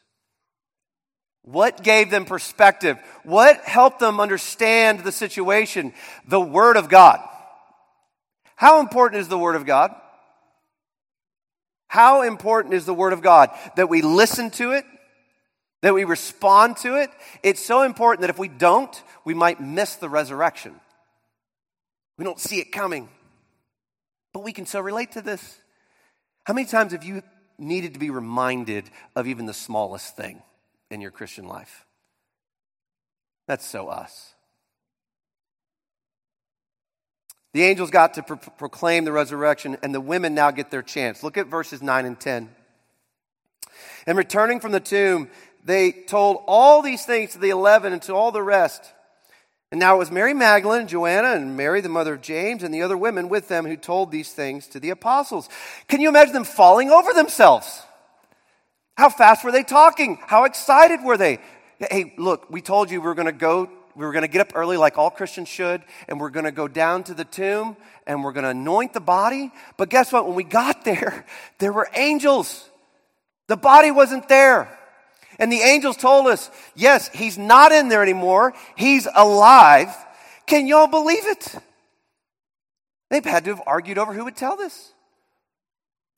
What 1.44 1.84
gave 1.84 2.10
them 2.12 2.26
perspective? 2.26 2.98
What 3.24 3.62
helped 3.62 4.00
them 4.00 4.20
understand 4.20 5.00
the 5.00 5.12
situation? 5.12 5.94
The 6.28 6.40
Word 6.40 6.78
of 6.78 6.90
God. 6.90 7.20
How 8.56 8.82
important 8.82 9.22
is 9.22 9.28
the 9.28 9.38
Word 9.38 9.56
of 9.56 9.66
God? 9.66 9.96
How 11.88 12.22
important 12.22 12.74
is 12.74 12.86
the 12.86 12.94
Word 12.94 13.14
of 13.14 13.22
God? 13.22 13.50
That 13.78 13.90
we 13.90 14.02
listen 14.02 14.52
to 14.52 14.74
it, 14.74 14.86
that 15.82 15.94
we 15.94 16.04
respond 16.04 16.78
to 16.78 17.02
it. 17.02 17.10
It's 17.42 17.66
so 17.66 17.84
important 17.84 18.22
that 18.22 18.30
if 18.30 18.38
we 18.38 18.50
don't, 18.50 19.04
we 19.26 19.34
might 19.34 19.62
miss 19.62 19.96
the 19.96 20.10
resurrection. 20.10 20.76
We 22.18 22.26
don't 22.26 22.40
see 22.40 22.60
it 22.60 22.72
coming. 22.72 23.10
But 24.34 24.44
we 24.44 24.52
can 24.52 24.66
so 24.66 24.82
relate 24.82 25.14
to 25.14 25.22
this. 25.22 25.58
How 26.44 26.54
many 26.54 26.68
times 26.68 26.92
have 26.92 27.04
you 27.04 27.24
needed 27.58 27.94
to 27.94 28.00
be 28.00 28.10
reminded 28.10 28.90
of 29.16 29.28
even 29.28 29.46
the 29.46 29.54
smallest 29.54 30.16
thing? 30.16 30.42
In 30.90 31.02
your 31.02 31.12
Christian 31.12 31.48
life. 31.48 31.86
That's 33.48 33.66
so 33.66 33.88
us. 33.88 34.34
The 37.54 37.64
angels 37.64 37.90
got 37.90 38.14
to 38.16 38.24
pro- 38.24 38.38
proclaim 38.38 39.06
the 39.06 39.12
resurrection, 39.12 39.78
and 39.82 39.94
the 39.94 40.02
women 40.02 40.36
now 40.36 40.52
get 40.52 40.70
their 40.70 40.84
chance. 40.84 41.24
Look 41.24 41.38
at 41.38 41.48
verses 41.48 41.82
9 41.82 42.06
and 42.06 42.20
10. 42.20 42.50
And 44.06 44.18
returning 44.18 44.60
from 44.60 44.72
the 44.72 44.80
tomb, 44.80 45.30
they 45.66 45.92
told 45.92 46.44
all 46.48 46.82
these 46.82 47.06
things 47.06 47.34
to 47.34 47.40
the 47.40 47.50
eleven 47.50 47.94
and 47.94 48.02
to 48.04 48.14
all 48.14 48.32
the 48.32 48.44
rest. 48.44 48.94
And 49.72 49.80
now 49.80 49.96
it 49.96 50.00
was 50.00 50.12
Mary 50.12 50.34
Magdalene, 50.34 50.88
Joanna, 50.88 51.34
and 51.34 51.56
Mary, 51.56 51.82
the 51.82 51.90
mother 51.90 52.16
of 52.16 52.22
James, 52.22 52.64
and 52.64 52.74
the 52.74 52.82
other 52.82 52.98
women 52.98 53.30
with 53.30 53.48
them 53.48 53.66
who 53.66 53.78
told 53.78 54.12
these 54.12 54.32
things 54.32 54.68
to 54.68 54.80
the 54.80 54.90
apostles. 54.90 55.48
Can 55.88 56.02
you 56.02 56.10
imagine 56.10 56.34
them 56.34 56.44
falling 56.44 56.90
over 56.90 57.14
themselves? 57.14 57.84
How 59.00 59.08
fast 59.08 59.46
were 59.46 59.52
they 59.54 59.64
talking? 59.64 60.20
How 60.28 60.44
excited 60.44 61.02
were 61.02 61.16
they? 61.16 61.40
Hey, 61.80 62.14
look, 62.18 62.52
we 62.52 62.62
told 62.62 62.92
you 62.92 63.00
we 63.00 63.08
were 63.08 63.16
going 63.16 63.28
to 63.28 63.32
go, 63.32 63.70
we 63.96 64.06
were 64.06 64.12
going 64.12 64.24
to 64.24 64.28
get 64.28 64.42
up 64.42 64.52
early 64.56 64.76
like 64.76 64.98
all 64.98 65.10
Christians 65.10 65.48
should, 65.48 65.84
and 66.10 66.20
we're 66.20 66.30
going 66.30 66.44
to 66.44 66.52
go 66.52 66.68
down 66.68 67.06
to 67.06 67.14
the 67.14 67.24
tomb 67.24 67.78
and 68.06 68.26
we're 68.26 68.34
going 68.34 68.44
to 68.44 68.50
anoint 68.50 68.92
the 68.92 69.00
body. 69.00 69.54
But 69.78 69.88
guess 69.88 70.12
what? 70.12 70.28
When 70.28 70.36
we 70.36 70.44
got 70.44 70.84
there, 70.84 71.26
there 71.60 71.72
were 71.72 71.88
angels. 71.96 72.70
The 73.48 73.56
body 73.56 73.90
wasn't 73.90 74.28
there. 74.28 74.78
And 75.40 75.50
the 75.50 75.62
angels 75.62 75.96
told 75.96 76.28
us, 76.28 76.52
yes, 76.76 77.08
he's 77.08 77.38
not 77.38 77.72
in 77.72 77.88
there 77.88 78.04
anymore. 78.04 78.54
He's 78.76 79.08
alive. 79.16 79.96
Can 80.46 80.68
y'all 80.68 80.88
believe 80.88 81.26
it? 81.26 81.56
They've 83.10 83.24
had 83.24 83.46
to 83.46 83.52
have 83.52 83.64
argued 83.66 83.98
over 83.98 84.14
who 84.14 84.26
would 84.26 84.36
tell 84.36 84.58
this. 84.58 84.92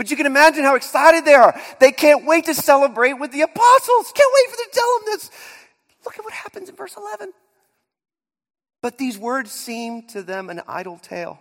But 0.01 0.09
you 0.09 0.17
can 0.17 0.25
imagine 0.25 0.63
how 0.63 0.73
excited 0.73 1.25
they 1.25 1.35
are. 1.35 1.55
They 1.79 1.91
can't 1.91 2.25
wait 2.25 2.45
to 2.45 2.55
celebrate 2.55 3.13
with 3.13 3.31
the 3.31 3.41
apostles. 3.41 4.11
Can't 4.15 4.31
wait 4.33 4.49
for 4.49 4.57
them 4.57 4.65
to 4.71 4.79
tell 4.79 4.97
them 4.97 5.05
this. 5.05 5.29
Look 6.03 6.17
at 6.17 6.25
what 6.25 6.33
happens 6.33 6.69
in 6.69 6.75
verse 6.75 6.97
11. 6.97 7.31
But 8.81 8.97
these 8.97 9.15
words 9.15 9.51
seemed 9.51 10.09
to 10.09 10.23
them 10.23 10.49
an 10.49 10.63
idle 10.67 10.97
tale, 10.97 11.39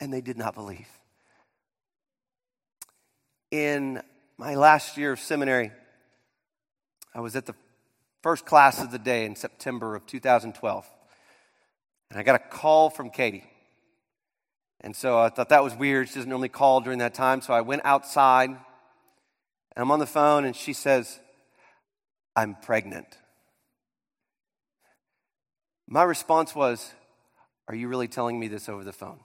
and 0.00 0.12
they 0.12 0.20
did 0.20 0.36
not 0.36 0.56
believe. 0.56 0.88
In 3.52 4.02
my 4.36 4.56
last 4.56 4.96
year 4.96 5.12
of 5.12 5.20
seminary, 5.20 5.70
I 7.14 7.20
was 7.20 7.36
at 7.36 7.46
the 7.46 7.54
first 8.20 8.46
class 8.46 8.82
of 8.82 8.90
the 8.90 8.98
day 8.98 9.26
in 9.26 9.36
September 9.36 9.94
of 9.94 10.06
2012. 10.06 10.90
And 12.10 12.18
I 12.18 12.24
got 12.24 12.34
a 12.34 12.40
call 12.40 12.90
from 12.90 13.10
Katie. 13.10 13.44
And 14.84 14.94
so 14.94 15.18
I 15.18 15.30
thought 15.30 15.48
that 15.48 15.64
was 15.64 15.74
weird. 15.74 16.08
She 16.08 16.16
doesn't 16.16 16.28
normally 16.28 16.50
call 16.50 16.82
during 16.82 16.98
that 16.98 17.14
time. 17.14 17.40
So 17.40 17.54
I 17.54 17.62
went 17.62 17.80
outside 17.86 18.50
and 18.50 18.58
I'm 19.76 19.90
on 19.90 19.98
the 19.98 20.06
phone 20.06 20.44
and 20.44 20.54
she 20.54 20.74
says, 20.74 21.20
I'm 22.36 22.54
pregnant. 22.54 23.06
My 25.88 26.02
response 26.02 26.54
was, 26.54 26.92
Are 27.66 27.74
you 27.74 27.88
really 27.88 28.08
telling 28.08 28.38
me 28.38 28.46
this 28.46 28.68
over 28.68 28.84
the 28.84 28.92
phone? 28.92 29.20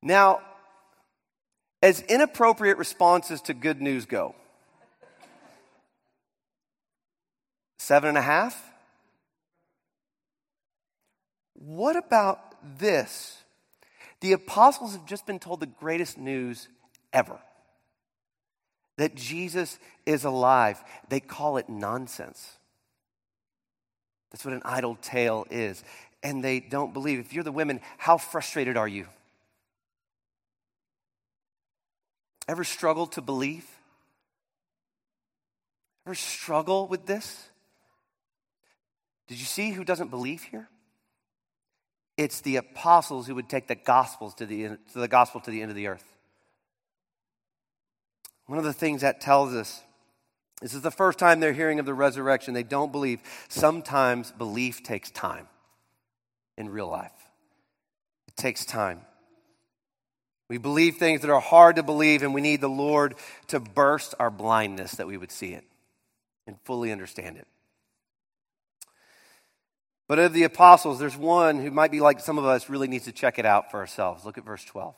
Now, 0.00 0.40
as 1.82 2.00
inappropriate 2.00 2.78
responses 2.78 3.42
to 3.42 3.52
good 3.52 3.82
news 3.82 4.06
go, 4.06 4.34
seven 7.78 8.08
and 8.08 8.16
a 8.16 8.22
half? 8.22 8.64
what 11.60 11.96
about 11.96 12.47
this? 12.78 13.38
The 14.20 14.32
apostles 14.32 14.92
have 14.92 15.06
just 15.06 15.26
been 15.26 15.38
told 15.38 15.60
the 15.60 15.66
greatest 15.66 16.18
news 16.18 16.68
ever 17.12 17.38
that 18.96 19.14
Jesus 19.14 19.78
is 20.04 20.24
alive. 20.24 20.82
They 21.08 21.20
call 21.20 21.56
it 21.56 21.68
nonsense. 21.68 22.56
That's 24.30 24.44
what 24.44 24.54
an 24.54 24.62
idle 24.64 24.96
tale 24.96 25.46
is. 25.50 25.82
And 26.22 26.42
they 26.42 26.60
don't 26.60 26.92
believe. 26.92 27.20
If 27.20 27.32
you're 27.32 27.44
the 27.44 27.52
women, 27.52 27.80
how 27.96 28.18
frustrated 28.18 28.76
are 28.76 28.88
you? 28.88 29.06
Ever 32.48 32.64
struggle 32.64 33.06
to 33.08 33.22
believe? 33.22 33.66
Ever 36.06 36.14
struggle 36.14 36.88
with 36.88 37.06
this? 37.06 37.48
Did 39.28 39.38
you 39.38 39.44
see 39.44 39.70
who 39.70 39.84
doesn't 39.84 40.08
believe 40.08 40.42
here? 40.42 40.68
It's 42.18 42.40
the 42.40 42.56
apostles 42.56 43.28
who 43.28 43.36
would 43.36 43.48
take 43.48 43.68
the 43.68 43.76
gospels 43.76 44.34
to 44.34 44.44
the, 44.44 44.76
to 44.92 44.98
the 44.98 45.08
gospel 45.08 45.40
to 45.40 45.50
the 45.50 45.62
end 45.62 45.70
of 45.70 45.76
the 45.76 45.86
earth. 45.86 46.04
One 48.46 48.58
of 48.58 48.64
the 48.64 48.72
things 48.72 49.02
that 49.02 49.20
tells 49.20 49.54
us 49.54 49.80
this 50.60 50.74
is 50.74 50.82
the 50.82 50.90
first 50.90 51.20
time 51.20 51.38
they're 51.38 51.52
hearing 51.52 51.78
of 51.78 51.86
the 51.86 51.94
resurrection. 51.94 52.52
They 52.52 52.64
don't 52.64 52.90
believe. 52.90 53.20
Sometimes 53.48 54.32
belief 54.32 54.82
takes 54.82 55.10
time 55.12 55.46
in 56.56 56.68
real 56.68 56.88
life, 56.88 57.12
it 58.26 58.36
takes 58.36 58.64
time. 58.64 59.00
We 60.48 60.56
believe 60.56 60.96
things 60.96 61.20
that 61.20 61.30
are 61.30 61.40
hard 61.40 61.76
to 61.76 61.82
believe, 61.82 62.22
and 62.22 62.32
we 62.32 62.40
need 62.40 62.62
the 62.62 62.68
Lord 62.68 63.16
to 63.48 63.60
burst 63.60 64.14
our 64.18 64.30
blindness 64.30 64.92
that 64.92 65.06
we 65.06 65.18
would 65.18 65.30
see 65.30 65.52
it 65.52 65.62
and 66.46 66.56
fully 66.64 66.90
understand 66.90 67.36
it. 67.36 67.46
But 70.08 70.18
of 70.18 70.32
the 70.32 70.44
apostles, 70.44 70.98
there's 70.98 71.16
one 71.16 71.60
who 71.60 71.70
might 71.70 71.90
be 71.90 72.00
like 72.00 72.20
some 72.20 72.38
of 72.38 72.46
us, 72.46 72.70
really 72.70 72.88
needs 72.88 73.04
to 73.04 73.12
check 73.12 73.38
it 73.38 73.44
out 73.44 73.70
for 73.70 73.78
ourselves. 73.78 74.24
Look 74.24 74.38
at 74.38 74.44
verse 74.44 74.64
12. 74.64 74.94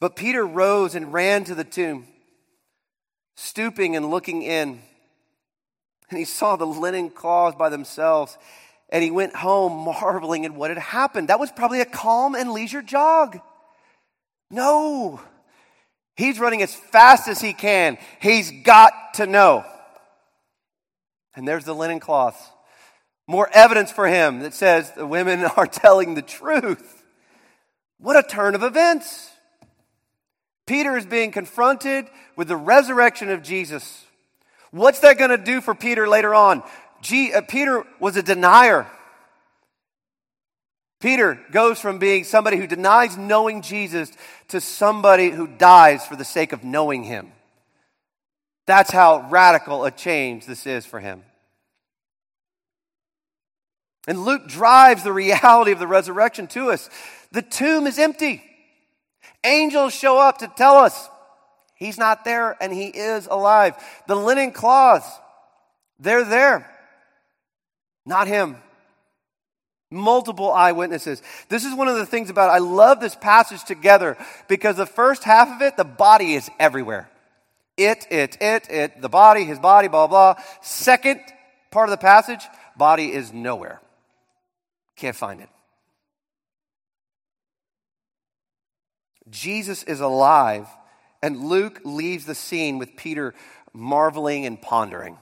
But 0.00 0.16
Peter 0.16 0.44
rose 0.44 0.96
and 0.96 1.12
ran 1.12 1.44
to 1.44 1.54
the 1.54 1.62
tomb, 1.62 2.08
stooping 3.36 3.94
and 3.94 4.10
looking 4.10 4.42
in. 4.42 4.80
And 6.10 6.18
he 6.18 6.24
saw 6.24 6.56
the 6.56 6.66
linen 6.66 7.10
cloths 7.10 7.56
by 7.56 7.68
themselves, 7.68 8.36
and 8.88 9.04
he 9.04 9.12
went 9.12 9.36
home 9.36 9.84
marveling 9.84 10.44
at 10.44 10.52
what 10.52 10.70
had 10.70 10.78
happened. 10.78 11.28
That 11.28 11.38
was 11.38 11.52
probably 11.52 11.80
a 11.80 11.86
calm 11.86 12.34
and 12.34 12.50
leisure 12.50 12.82
jog. 12.82 13.38
No, 14.50 15.20
he's 16.16 16.40
running 16.40 16.62
as 16.62 16.74
fast 16.74 17.28
as 17.28 17.40
he 17.40 17.52
can. 17.52 17.96
He's 18.20 18.50
got 18.64 18.92
to 19.14 19.26
know. 19.26 19.64
And 21.36 21.46
there's 21.46 21.64
the 21.64 21.74
linen 21.74 22.00
cloths. 22.00 22.51
More 23.26 23.48
evidence 23.52 23.90
for 23.90 24.06
him 24.06 24.40
that 24.40 24.54
says 24.54 24.90
the 24.92 25.06
women 25.06 25.44
are 25.56 25.66
telling 25.66 26.14
the 26.14 26.22
truth. 26.22 27.04
What 27.98 28.16
a 28.16 28.22
turn 28.22 28.54
of 28.54 28.62
events. 28.62 29.30
Peter 30.66 30.96
is 30.96 31.06
being 31.06 31.30
confronted 31.30 32.06
with 32.36 32.48
the 32.48 32.56
resurrection 32.56 33.30
of 33.30 33.42
Jesus. 33.42 34.04
What's 34.70 35.00
that 35.00 35.18
going 35.18 35.30
to 35.30 35.38
do 35.38 35.60
for 35.60 35.74
Peter 35.74 36.08
later 36.08 36.34
on? 36.34 36.62
Uh, 36.62 37.40
Peter 37.48 37.84
was 38.00 38.16
a 38.16 38.22
denier. 38.22 38.86
Peter 41.00 41.40
goes 41.50 41.80
from 41.80 41.98
being 41.98 42.22
somebody 42.22 42.56
who 42.56 42.66
denies 42.66 43.16
knowing 43.16 43.60
Jesus 43.60 44.12
to 44.48 44.60
somebody 44.60 45.30
who 45.30 45.48
dies 45.48 46.06
for 46.06 46.14
the 46.14 46.24
sake 46.24 46.52
of 46.52 46.62
knowing 46.62 47.02
him. 47.02 47.32
That's 48.66 48.92
how 48.92 49.28
radical 49.28 49.84
a 49.84 49.90
change 49.90 50.46
this 50.46 50.64
is 50.64 50.86
for 50.86 51.00
him. 51.00 51.24
And 54.08 54.24
Luke 54.24 54.48
drives 54.48 55.04
the 55.04 55.12
reality 55.12 55.70
of 55.72 55.78
the 55.78 55.86
resurrection 55.86 56.46
to 56.48 56.70
us. 56.70 56.90
The 57.30 57.42
tomb 57.42 57.86
is 57.86 57.98
empty. 57.98 58.42
Angels 59.44 59.94
show 59.94 60.18
up 60.18 60.38
to 60.38 60.48
tell 60.48 60.76
us 60.76 61.08
he's 61.74 61.98
not 61.98 62.24
there 62.24 62.56
and 62.60 62.72
he 62.72 62.86
is 62.86 63.26
alive. 63.26 63.74
The 64.06 64.16
linen 64.16 64.52
cloths, 64.52 65.08
they're 65.98 66.24
there. 66.24 66.68
Not 68.04 68.26
him. 68.26 68.56
Multiple 69.90 70.50
eyewitnesses. 70.50 71.22
This 71.48 71.64
is 71.64 71.74
one 71.74 71.86
of 71.86 71.96
the 71.96 72.06
things 72.06 72.30
about 72.30 72.50
I 72.50 72.58
love 72.58 72.98
this 72.98 73.14
passage 73.14 73.62
together 73.64 74.16
because 74.48 74.76
the 74.76 74.86
first 74.86 75.22
half 75.22 75.48
of 75.48 75.62
it, 75.62 75.76
the 75.76 75.84
body 75.84 76.34
is 76.34 76.50
everywhere. 76.58 77.08
It, 77.76 78.06
it, 78.10 78.36
it, 78.40 78.70
it, 78.70 79.02
the 79.02 79.08
body, 79.08 79.44
his 79.44 79.58
body, 79.58 79.88
blah, 79.88 80.06
blah. 80.06 80.36
Second 80.62 81.20
part 81.70 81.88
of 81.88 81.90
the 81.90 82.02
passage, 82.02 82.40
body 82.76 83.12
is 83.12 83.32
nowhere. 83.32 83.81
Can't 85.02 85.16
find 85.16 85.40
it. 85.40 85.48
Jesus 89.28 89.82
is 89.82 89.98
alive, 89.98 90.68
and 91.20 91.40
Luke 91.40 91.80
leaves 91.82 92.24
the 92.24 92.36
scene 92.36 92.78
with 92.78 92.94
Peter 92.94 93.34
marveling 93.72 94.46
and 94.46 94.62
pondering. 94.62 95.18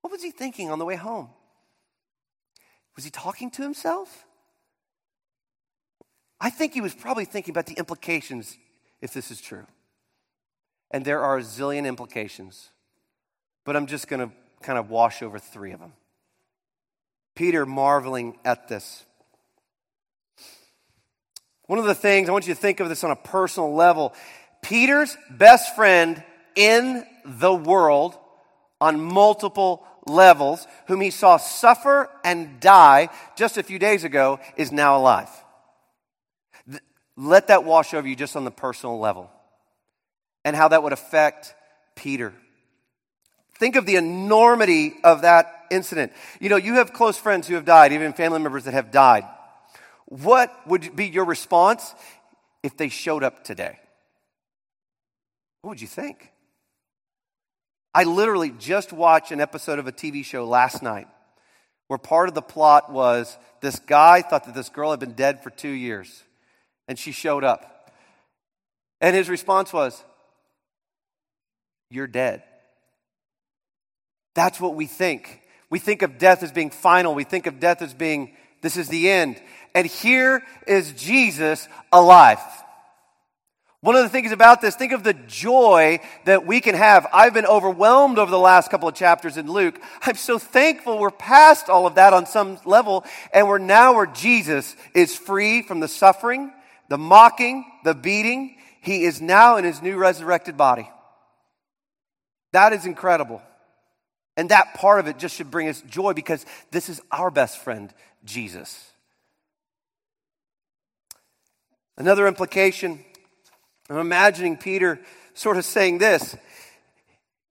What 0.00 0.10
was 0.10 0.24
he 0.24 0.32
thinking 0.32 0.68
on 0.68 0.80
the 0.80 0.84
way 0.84 0.96
home? 0.96 1.28
Was 2.96 3.04
he 3.04 3.10
talking 3.12 3.52
to 3.52 3.62
himself? 3.62 4.24
I 6.40 6.50
think 6.50 6.74
he 6.74 6.80
was 6.80 6.92
probably 6.92 7.24
thinking 7.24 7.52
about 7.52 7.66
the 7.66 7.74
implications 7.74 8.58
if 9.00 9.14
this 9.14 9.30
is 9.30 9.40
true. 9.40 9.68
And 10.90 11.04
there 11.04 11.20
are 11.20 11.38
a 11.38 11.42
zillion 11.42 11.86
implications, 11.86 12.70
but 13.64 13.76
I'm 13.76 13.86
just 13.86 14.08
going 14.08 14.28
to 14.28 14.34
kind 14.60 14.76
of 14.76 14.90
wash 14.90 15.22
over 15.22 15.38
three 15.38 15.70
of 15.70 15.78
them. 15.78 15.92
Peter 17.34 17.66
marveling 17.66 18.38
at 18.44 18.68
this. 18.68 19.04
One 21.66 21.78
of 21.78 21.86
the 21.86 21.94
things, 21.94 22.28
I 22.28 22.32
want 22.32 22.46
you 22.46 22.54
to 22.54 22.60
think 22.60 22.80
of 22.80 22.88
this 22.88 23.04
on 23.04 23.10
a 23.10 23.16
personal 23.16 23.74
level. 23.74 24.14
Peter's 24.62 25.16
best 25.30 25.74
friend 25.74 26.22
in 26.54 27.04
the 27.24 27.54
world 27.54 28.16
on 28.80 29.00
multiple 29.00 29.86
levels, 30.06 30.66
whom 30.86 31.00
he 31.00 31.10
saw 31.10 31.38
suffer 31.38 32.10
and 32.22 32.60
die 32.60 33.08
just 33.36 33.56
a 33.56 33.62
few 33.62 33.78
days 33.78 34.04
ago, 34.04 34.38
is 34.56 34.70
now 34.70 34.98
alive. 34.98 35.30
Let 37.16 37.48
that 37.48 37.64
wash 37.64 37.94
over 37.94 38.06
you 38.06 38.16
just 38.16 38.36
on 38.36 38.44
the 38.44 38.50
personal 38.50 38.98
level 38.98 39.30
and 40.44 40.54
how 40.54 40.68
that 40.68 40.82
would 40.82 40.92
affect 40.92 41.54
Peter. 41.94 42.34
Think 43.58 43.76
of 43.76 43.86
the 43.86 43.96
enormity 43.96 44.94
of 45.04 45.22
that 45.22 45.53
incident. 45.70 46.12
You 46.40 46.48
know, 46.48 46.56
you 46.56 46.74
have 46.74 46.92
close 46.92 47.16
friends 47.16 47.48
who 47.48 47.54
have 47.54 47.64
died, 47.64 47.92
even 47.92 48.12
family 48.12 48.40
members 48.40 48.64
that 48.64 48.74
have 48.74 48.90
died. 48.90 49.24
What 50.06 50.54
would 50.66 50.94
be 50.94 51.06
your 51.06 51.24
response 51.24 51.94
if 52.62 52.76
they 52.76 52.88
showed 52.88 53.22
up 53.22 53.44
today? 53.44 53.78
What 55.62 55.70
would 55.70 55.80
you 55.80 55.86
think? 55.86 56.30
I 57.94 58.04
literally 58.04 58.50
just 58.50 58.92
watched 58.92 59.30
an 59.30 59.40
episode 59.40 59.78
of 59.78 59.86
a 59.86 59.92
TV 59.92 60.24
show 60.24 60.46
last 60.46 60.82
night 60.82 61.06
where 61.88 61.98
part 61.98 62.28
of 62.28 62.34
the 62.34 62.42
plot 62.42 62.92
was 62.92 63.38
this 63.60 63.78
guy 63.78 64.20
thought 64.20 64.44
that 64.44 64.54
this 64.54 64.68
girl 64.68 64.90
had 64.90 65.00
been 65.00 65.12
dead 65.12 65.42
for 65.42 65.50
two 65.50 65.68
years 65.68 66.24
and 66.88 66.98
she 66.98 67.12
showed 67.12 67.44
up. 67.44 67.90
And 69.00 69.14
his 69.14 69.28
response 69.28 69.72
was, 69.72 70.02
You're 71.90 72.06
dead. 72.06 72.42
That's 74.34 74.60
what 74.60 74.74
we 74.74 74.86
think. 74.86 75.40
We 75.74 75.80
think 75.80 76.02
of 76.02 76.18
death 76.18 76.44
as 76.44 76.52
being 76.52 76.70
final. 76.70 77.16
We 77.16 77.24
think 77.24 77.48
of 77.48 77.58
death 77.58 77.82
as 77.82 77.92
being, 77.92 78.30
this 78.62 78.76
is 78.76 78.86
the 78.86 79.10
end. 79.10 79.42
And 79.74 79.88
here 79.88 80.44
is 80.68 80.92
Jesus 80.92 81.68
alive. 81.92 82.38
One 83.80 83.96
of 83.96 84.04
the 84.04 84.08
things 84.08 84.30
about 84.30 84.60
this, 84.60 84.76
think 84.76 84.92
of 84.92 85.02
the 85.02 85.14
joy 85.14 85.98
that 86.26 86.46
we 86.46 86.60
can 86.60 86.76
have. 86.76 87.08
I've 87.12 87.34
been 87.34 87.44
overwhelmed 87.44 88.18
over 88.18 88.30
the 88.30 88.38
last 88.38 88.70
couple 88.70 88.88
of 88.88 88.94
chapters 88.94 89.36
in 89.36 89.50
Luke. 89.50 89.80
I'm 90.02 90.14
so 90.14 90.38
thankful 90.38 90.96
we're 90.96 91.10
past 91.10 91.68
all 91.68 91.88
of 91.88 91.96
that 91.96 92.12
on 92.12 92.26
some 92.26 92.56
level, 92.64 93.04
and 93.32 93.48
we're 93.48 93.58
now 93.58 93.96
where 93.96 94.06
Jesus 94.06 94.76
is 94.94 95.16
free 95.16 95.62
from 95.62 95.80
the 95.80 95.88
suffering, 95.88 96.52
the 96.88 96.98
mocking, 96.98 97.64
the 97.82 97.94
beating. 97.96 98.58
He 98.80 99.02
is 99.02 99.20
now 99.20 99.56
in 99.56 99.64
his 99.64 99.82
new 99.82 99.96
resurrected 99.96 100.56
body. 100.56 100.88
That 102.52 102.72
is 102.72 102.86
incredible. 102.86 103.42
And 104.36 104.48
that 104.48 104.74
part 104.74 105.00
of 105.00 105.06
it 105.06 105.18
just 105.18 105.36
should 105.36 105.50
bring 105.50 105.68
us 105.68 105.80
joy 105.82 106.12
because 106.12 106.44
this 106.70 106.88
is 106.88 107.00
our 107.10 107.30
best 107.30 107.58
friend, 107.58 107.92
Jesus. 108.24 108.90
Another 111.96 112.26
implication, 112.26 113.04
I'm 113.88 113.98
imagining 113.98 114.56
Peter 114.56 114.98
sort 115.34 115.56
of 115.56 115.64
saying 115.64 115.98
this 115.98 116.36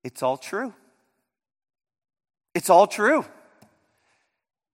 it's 0.04 0.22
all 0.22 0.38
true. 0.38 0.74
It's 2.54 2.70
all 2.70 2.88
true. 2.88 3.26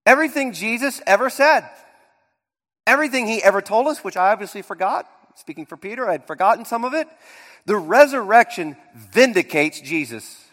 Everything 0.05 0.53
Jesus 0.53 1.01
ever 1.05 1.29
said, 1.29 1.69
everything 2.87 3.27
he 3.27 3.43
ever 3.43 3.61
told 3.61 3.87
us, 3.87 4.03
which 4.03 4.17
I 4.17 4.31
obviously 4.31 4.63
forgot, 4.63 5.07
speaking 5.35 5.65
for 5.65 5.77
Peter, 5.77 6.07
I 6.07 6.13
had 6.13 6.25
forgotten 6.25 6.65
some 6.65 6.83
of 6.83 6.93
it. 6.93 7.07
The 7.65 7.77
resurrection 7.77 8.75
vindicates 8.95 9.79
Jesus. 9.79 10.48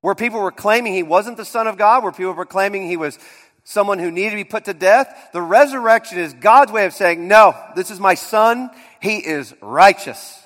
Where 0.00 0.14
people 0.14 0.40
were 0.40 0.52
claiming 0.52 0.92
he 0.92 1.02
wasn't 1.02 1.36
the 1.36 1.44
Son 1.44 1.66
of 1.66 1.76
God, 1.76 2.02
where 2.02 2.12
people 2.12 2.32
were 2.32 2.46
claiming 2.46 2.86
he 2.86 2.96
was 2.96 3.18
someone 3.64 3.98
who 3.98 4.10
needed 4.10 4.30
to 4.30 4.36
be 4.36 4.44
put 4.44 4.64
to 4.66 4.74
death, 4.74 5.30
the 5.32 5.42
resurrection 5.42 6.18
is 6.18 6.32
God's 6.34 6.72
way 6.72 6.86
of 6.86 6.92
saying, 6.92 7.26
No, 7.26 7.54
this 7.74 7.90
is 7.90 8.00
my 8.00 8.14
Son. 8.14 8.70
He 9.00 9.16
is 9.18 9.54
righteous, 9.60 10.40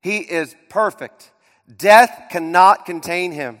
He 0.00 0.18
is 0.18 0.54
perfect. 0.68 1.30
Death 1.76 2.26
cannot 2.30 2.86
contain 2.86 3.32
him. 3.32 3.58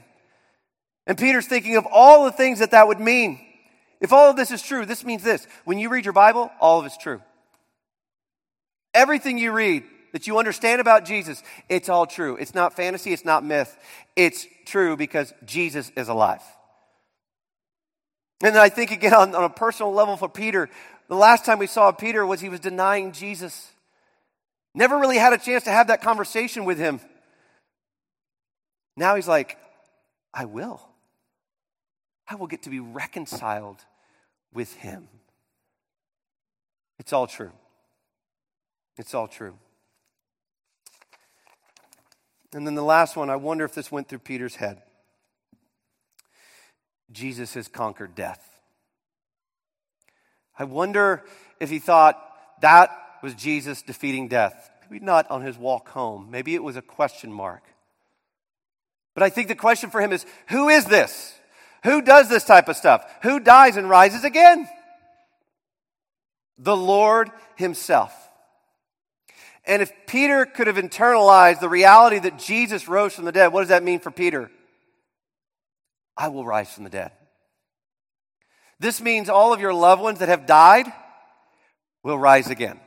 And 1.06 1.16
Peter's 1.16 1.46
thinking 1.46 1.76
of 1.76 1.86
all 1.90 2.24
the 2.24 2.32
things 2.32 2.58
that 2.58 2.72
that 2.72 2.88
would 2.88 3.00
mean. 3.00 3.40
If 4.00 4.12
all 4.12 4.30
of 4.30 4.36
this 4.36 4.50
is 4.50 4.60
true, 4.60 4.84
this 4.84 5.04
means 5.04 5.22
this. 5.22 5.46
When 5.64 5.78
you 5.78 5.88
read 5.88 6.04
your 6.04 6.12
Bible, 6.12 6.50
all 6.60 6.80
of 6.80 6.86
it's 6.86 6.96
true. 6.96 7.22
Everything 8.92 9.38
you 9.38 9.52
read 9.52 9.84
that 10.12 10.26
you 10.26 10.38
understand 10.38 10.80
about 10.80 11.04
Jesus, 11.04 11.42
it's 11.68 11.88
all 11.88 12.06
true. 12.06 12.36
It's 12.36 12.54
not 12.54 12.74
fantasy, 12.74 13.12
it's 13.12 13.24
not 13.24 13.44
myth. 13.44 13.74
It's 14.16 14.46
true 14.66 14.96
because 14.96 15.32
Jesus 15.44 15.90
is 15.96 16.08
alive. 16.08 16.42
And 18.42 18.54
then 18.54 18.62
I 18.62 18.68
think 18.68 18.90
again 18.90 19.14
on, 19.14 19.34
on 19.34 19.44
a 19.44 19.50
personal 19.50 19.92
level 19.92 20.16
for 20.16 20.28
Peter, 20.28 20.68
the 21.08 21.14
last 21.14 21.44
time 21.44 21.58
we 21.58 21.66
saw 21.66 21.92
Peter 21.92 22.26
was 22.26 22.40
he 22.40 22.48
was 22.48 22.60
denying 22.60 23.12
Jesus. 23.12 23.70
Never 24.74 24.98
really 24.98 25.18
had 25.18 25.32
a 25.32 25.38
chance 25.38 25.64
to 25.64 25.70
have 25.70 25.88
that 25.88 26.02
conversation 26.02 26.64
with 26.64 26.78
him. 26.78 27.00
Now 28.96 29.16
he's 29.16 29.28
like, 29.28 29.58
I 30.34 30.44
will. 30.46 30.80
I 32.28 32.34
will 32.34 32.46
get 32.46 32.62
to 32.62 32.70
be 32.70 32.80
reconciled 32.80 33.78
with 34.52 34.74
him. 34.74 35.08
It's 36.98 37.12
all 37.12 37.26
true. 37.26 37.52
It's 38.96 39.14
all 39.14 39.28
true. 39.28 39.54
And 42.54 42.66
then 42.66 42.74
the 42.74 42.82
last 42.82 43.16
one, 43.16 43.30
I 43.30 43.36
wonder 43.36 43.64
if 43.64 43.74
this 43.74 43.90
went 43.90 44.08
through 44.08 44.20
Peter's 44.20 44.56
head. 44.56 44.82
Jesus 47.10 47.54
has 47.54 47.68
conquered 47.68 48.14
death. 48.14 48.42
I 50.58 50.64
wonder 50.64 51.24
if 51.60 51.70
he 51.70 51.78
thought 51.78 52.22
that 52.60 52.90
was 53.22 53.34
Jesus 53.34 53.82
defeating 53.82 54.28
death. 54.28 54.70
Maybe 54.90 55.04
not 55.04 55.30
on 55.30 55.42
his 55.42 55.56
walk 55.56 55.88
home. 55.88 56.28
Maybe 56.30 56.54
it 56.54 56.62
was 56.62 56.76
a 56.76 56.82
question 56.82 57.32
mark. 57.32 57.62
But 59.14 59.22
I 59.22 59.30
think 59.30 59.48
the 59.48 59.54
question 59.54 59.90
for 59.90 60.00
him 60.00 60.12
is 60.12 60.26
who 60.48 60.68
is 60.68 60.84
this? 60.86 61.34
Who 61.84 62.02
does 62.02 62.28
this 62.28 62.44
type 62.44 62.68
of 62.68 62.76
stuff? 62.76 63.04
Who 63.22 63.40
dies 63.40 63.76
and 63.76 63.88
rises 63.88 64.24
again? 64.24 64.68
The 66.58 66.76
Lord 66.76 67.30
Himself. 67.56 68.21
And 69.64 69.80
if 69.80 69.92
Peter 70.06 70.44
could 70.44 70.66
have 70.66 70.76
internalized 70.76 71.60
the 71.60 71.68
reality 71.68 72.18
that 72.18 72.38
Jesus 72.38 72.88
rose 72.88 73.14
from 73.14 73.24
the 73.24 73.32
dead, 73.32 73.52
what 73.52 73.60
does 73.60 73.68
that 73.68 73.82
mean 73.82 74.00
for 74.00 74.10
Peter? 74.10 74.50
I 76.16 76.28
will 76.28 76.44
rise 76.44 76.72
from 76.72 76.84
the 76.84 76.90
dead. 76.90 77.12
This 78.80 79.00
means 79.00 79.28
all 79.28 79.52
of 79.52 79.60
your 79.60 79.72
loved 79.72 80.02
ones 80.02 80.18
that 80.18 80.28
have 80.28 80.46
died 80.46 80.86
will 82.02 82.18
rise 82.18 82.50
again. 82.50 82.80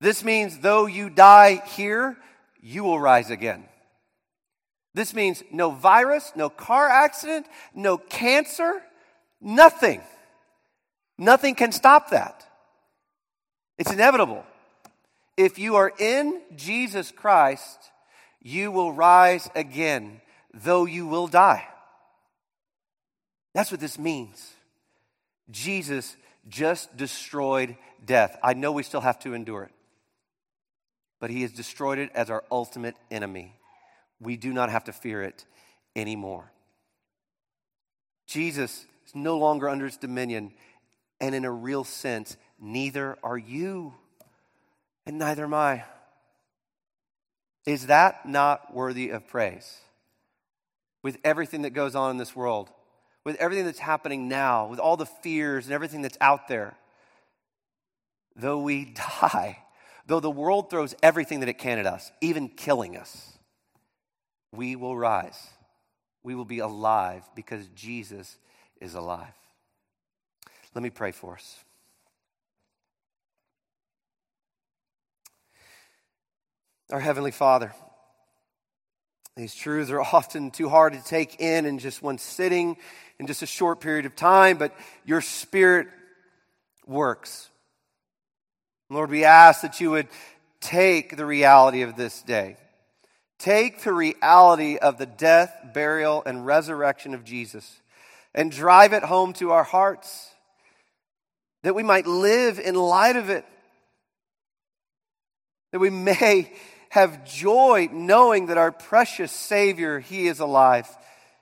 This 0.00 0.24
means 0.24 0.58
though 0.58 0.86
you 0.86 1.08
die 1.08 1.62
here, 1.76 2.16
you 2.60 2.82
will 2.82 2.98
rise 2.98 3.30
again. 3.30 3.64
This 4.94 5.14
means 5.14 5.42
no 5.52 5.70
virus, 5.70 6.32
no 6.34 6.50
car 6.50 6.88
accident, 6.88 7.46
no 7.74 7.96
cancer, 7.96 8.82
nothing. 9.40 10.02
Nothing 11.16 11.54
can 11.54 11.70
stop 11.70 12.10
that. 12.10 12.44
It's 13.78 13.92
inevitable. 13.92 14.44
If 15.36 15.58
you 15.58 15.76
are 15.76 15.92
in 15.98 16.40
Jesus 16.56 17.10
Christ, 17.10 17.78
you 18.42 18.70
will 18.70 18.92
rise 18.92 19.48
again, 19.54 20.20
though 20.52 20.84
you 20.84 21.06
will 21.06 21.26
die. 21.26 21.66
That's 23.54 23.70
what 23.70 23.80
this 23.80 23.98
means. 23.98 24.52
Jesus 25.50 26.16
just 26.48 26.96
destroyed 26.96 27.76
death. 28.04 28.38
I 28.42 28.54
know 28.54 28.72
we 28.72 28.82
still 28.82 29.00
have 29.00 29.18
to 29.20 29.34
endure 29.34 29.64
it, 29.64 29.72
but 31.20 31.30
he 31.30 31.42
has 31.42 31.52
destroyed 31.52 31.98
it 31.98 32.10
as 32.14 32.30
our 32.30 32.44
ultimate 32.50 32.96
enemy. 33.10 33.54
We 34.20 34.36
do 34.36 34.52
not 34.52 34.70
have 34.70 34.84
to 34.84 34.92
fear 34.92 35.22
it 35.22 35.44
anymore. 35.94 36.50
Jesus 38.26 38.86
is 39.06 39.14
no 39.14 39.38
longer 39.38 39.68
under 39.68 39.86
its 39.86 39.96
dominion, 39.96 40.52
and 41.20 41.34
in 41.34 41.44
a 41.44 41.50
real 41.50 41.84
sense, 41.84 42.36
neither 42.58 43.18
are 43.22 43.38
you 43.38 43.94
and 45.06 45.18
neither 45.18 45.44
am 45.44 45.54
I. 45.54 45.84
Is 47.66 47.86
that 47.86 48.28
not 48.28 48.74
worthy 48.74 49.10
of 49.10 49.26
praise? 49.28 49.78
With 51.02 51.18
everything 51.24 51.62
that 51.62 51.70
goes 51.70 51.94
on 51.94 52.10
in 52.10 52.16
this 52.16 52.34
world, 52.34 52.70
with 53.24 53.36
everything 53.36 53.64
that's 53.64 53.78
happening 53.78 54.28
now, 54.28 54.66
with 54.66 54.78
all 54.78 54.96
the 54.96 55.06
fears 55.06 55.66
and 55.66 55.74
everything 55.74 56.02
that's 56.02 56.18
out 56.20 56.48
there, 56.48 56.76
though 58.34 58.60
we 58.60 58.84
die, 59.22 59.58
though 60.06 60.20
the 60.20 60.30
world 60.30 60.70
throws 60.70 60.94
everything 61.02 61.40
that 61.40 61.48
it 61.48 61.58
can 61.58 61.78
at 61.78 61.86
us, 61.86 62.10
even 62.20 62.48
killing 62.48 62.96
us, 62.96 63.38
we 64.52 64.76
will 64.76 64.96
rise. 64.96 65.48
We 66.22 66.34
will 66.34 66.44
be 66.44 66.60
alive 66.60 67.22
because 67.34 67.66
Jesus 67.74 68.36
is 68.80 68.94
alive. 68.94 69.34
Let 70.74 70.82
me 70.82 70.90
pray 70.90 71.12
for 71.12 71.34
us. 71.34 71.56
Our 76.92 77.00
Heavenly 77.00 77.30
Father, 77.30 77.72
these 79.34 79.54
truths 79.54 79.90
are 79.90 80.02
often 80.12 80.50
too 80.50 80.68
hard 80.68 80.92
to 80.92 81.02
take 81.02 81.40
in 81.40 81.64
in 81.64 81.78
just 81.78 82.02
one 82.02 82.18
sitting, 82.18 82.76
in 83.18 83.26
just 83.26 83.40
a 83.40 83.46
short 83.46 83.80
period 83.80 84.04
of 84.04 84.14
time, 84.14 84.58
but 84.58 84.76
your 85.06 85.22
Spirit 85.22 85.88
works. 86.86 87.48
Lord, 88.90 89.08
we 89.08 89.24
ask 89.24 89.62
that 89.62 89.80
you 89.80 89.90
would 89.90 90.06
take 90.60 91.16
the 91.16 91.24
reality 91.24 91.80
of 91.80 91.96
this 91.96 92.20
day. 92.20 92.58
Take 93.38 93.82
the 93.84 93.94
reality 93.94 94.76
of 94.76 94.98
the 94.98 95.06
death, 95.06 95.56
burial, 95.72 96.22
and 96.26 96.44
resurrection 96.44 97.14
of 97.14 97.24
Jesus 97.24 97.80
and 98.34 98.52
drive 98.52 98.92
it 98.92 99.02
home 99.02 99.32
to 99.34 99.52
our 99.52 99.64
hearts 99.64 100.28
that 101.62 101.74
we 101.74 101.82
might 101.82 102.06
live 102.06 102.58
in 102.58 102.74
light 102.74 103.16
of 103.16 103.30
it, 103.30 103.46
that 105.70 105.78
we 105.78 105.88
may 105.88 106.52
have 106.92 107.24
joy 107.24 107.88
knowing 107.90 108.46
that 108.46 108.58
our 108.58 108.70
precious 108.70 109.32
Savior, 109.32 109.98
He 109.98 110.26
is 110.26 110.40
alive 110.40 110.86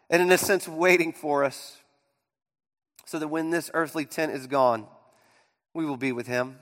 and, 0.09 0.23
in 0.23 0.31
a 0.31 0.39
sense, 0.39 0.69
waiting 0.69 1.13
for 1.13 1.43
us. 1.43 1.77
So 3.05 3.19
that 3.19 3.27
when 3.27 3.51
this 3.51 3.69
earthly 3.75 4.05
tent 4.05 4.31
is 4.31 4.47
gone, 4.47 4.87
we 5.75 5.85
will 5.85 5.97
be 5.97 6.13
with 6.13 6.29
Him. 6.29 6.61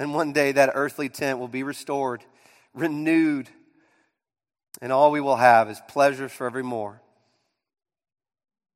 And 0.00 0.12
one 0.12 0.32
day 0.32 0.50
that 0.50 0.72
earthly 0.74 1.08
tent 1.08 1.38
will 1.38 1.46
be 1.46 1.62
restored, 1.62 2.24
renewed, 2.74 3.48
and 4.82 4.90
all 4.90 5.12
we 5.12 5.20
will 5.20 5.36
have 5.36 5.70
is 5.70 5.80
pleasures 5.86 6.32
forevermore. 6.32 7.00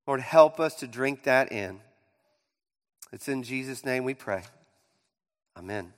Lord, 0.07 0.21
help 0.21 0.61
us 0.61 0.77
to 0.77 0.87
drink 0.87 1.25
that 1.25 1.51
in. 1.51 1.81
It's 3.13 3.27
in 3.27 3.43
Jesus' 3.43 3.85
name 3.85 4.05
we 4.05 4.15
pray. 4.15 4.45
Amen. 5.59 5.93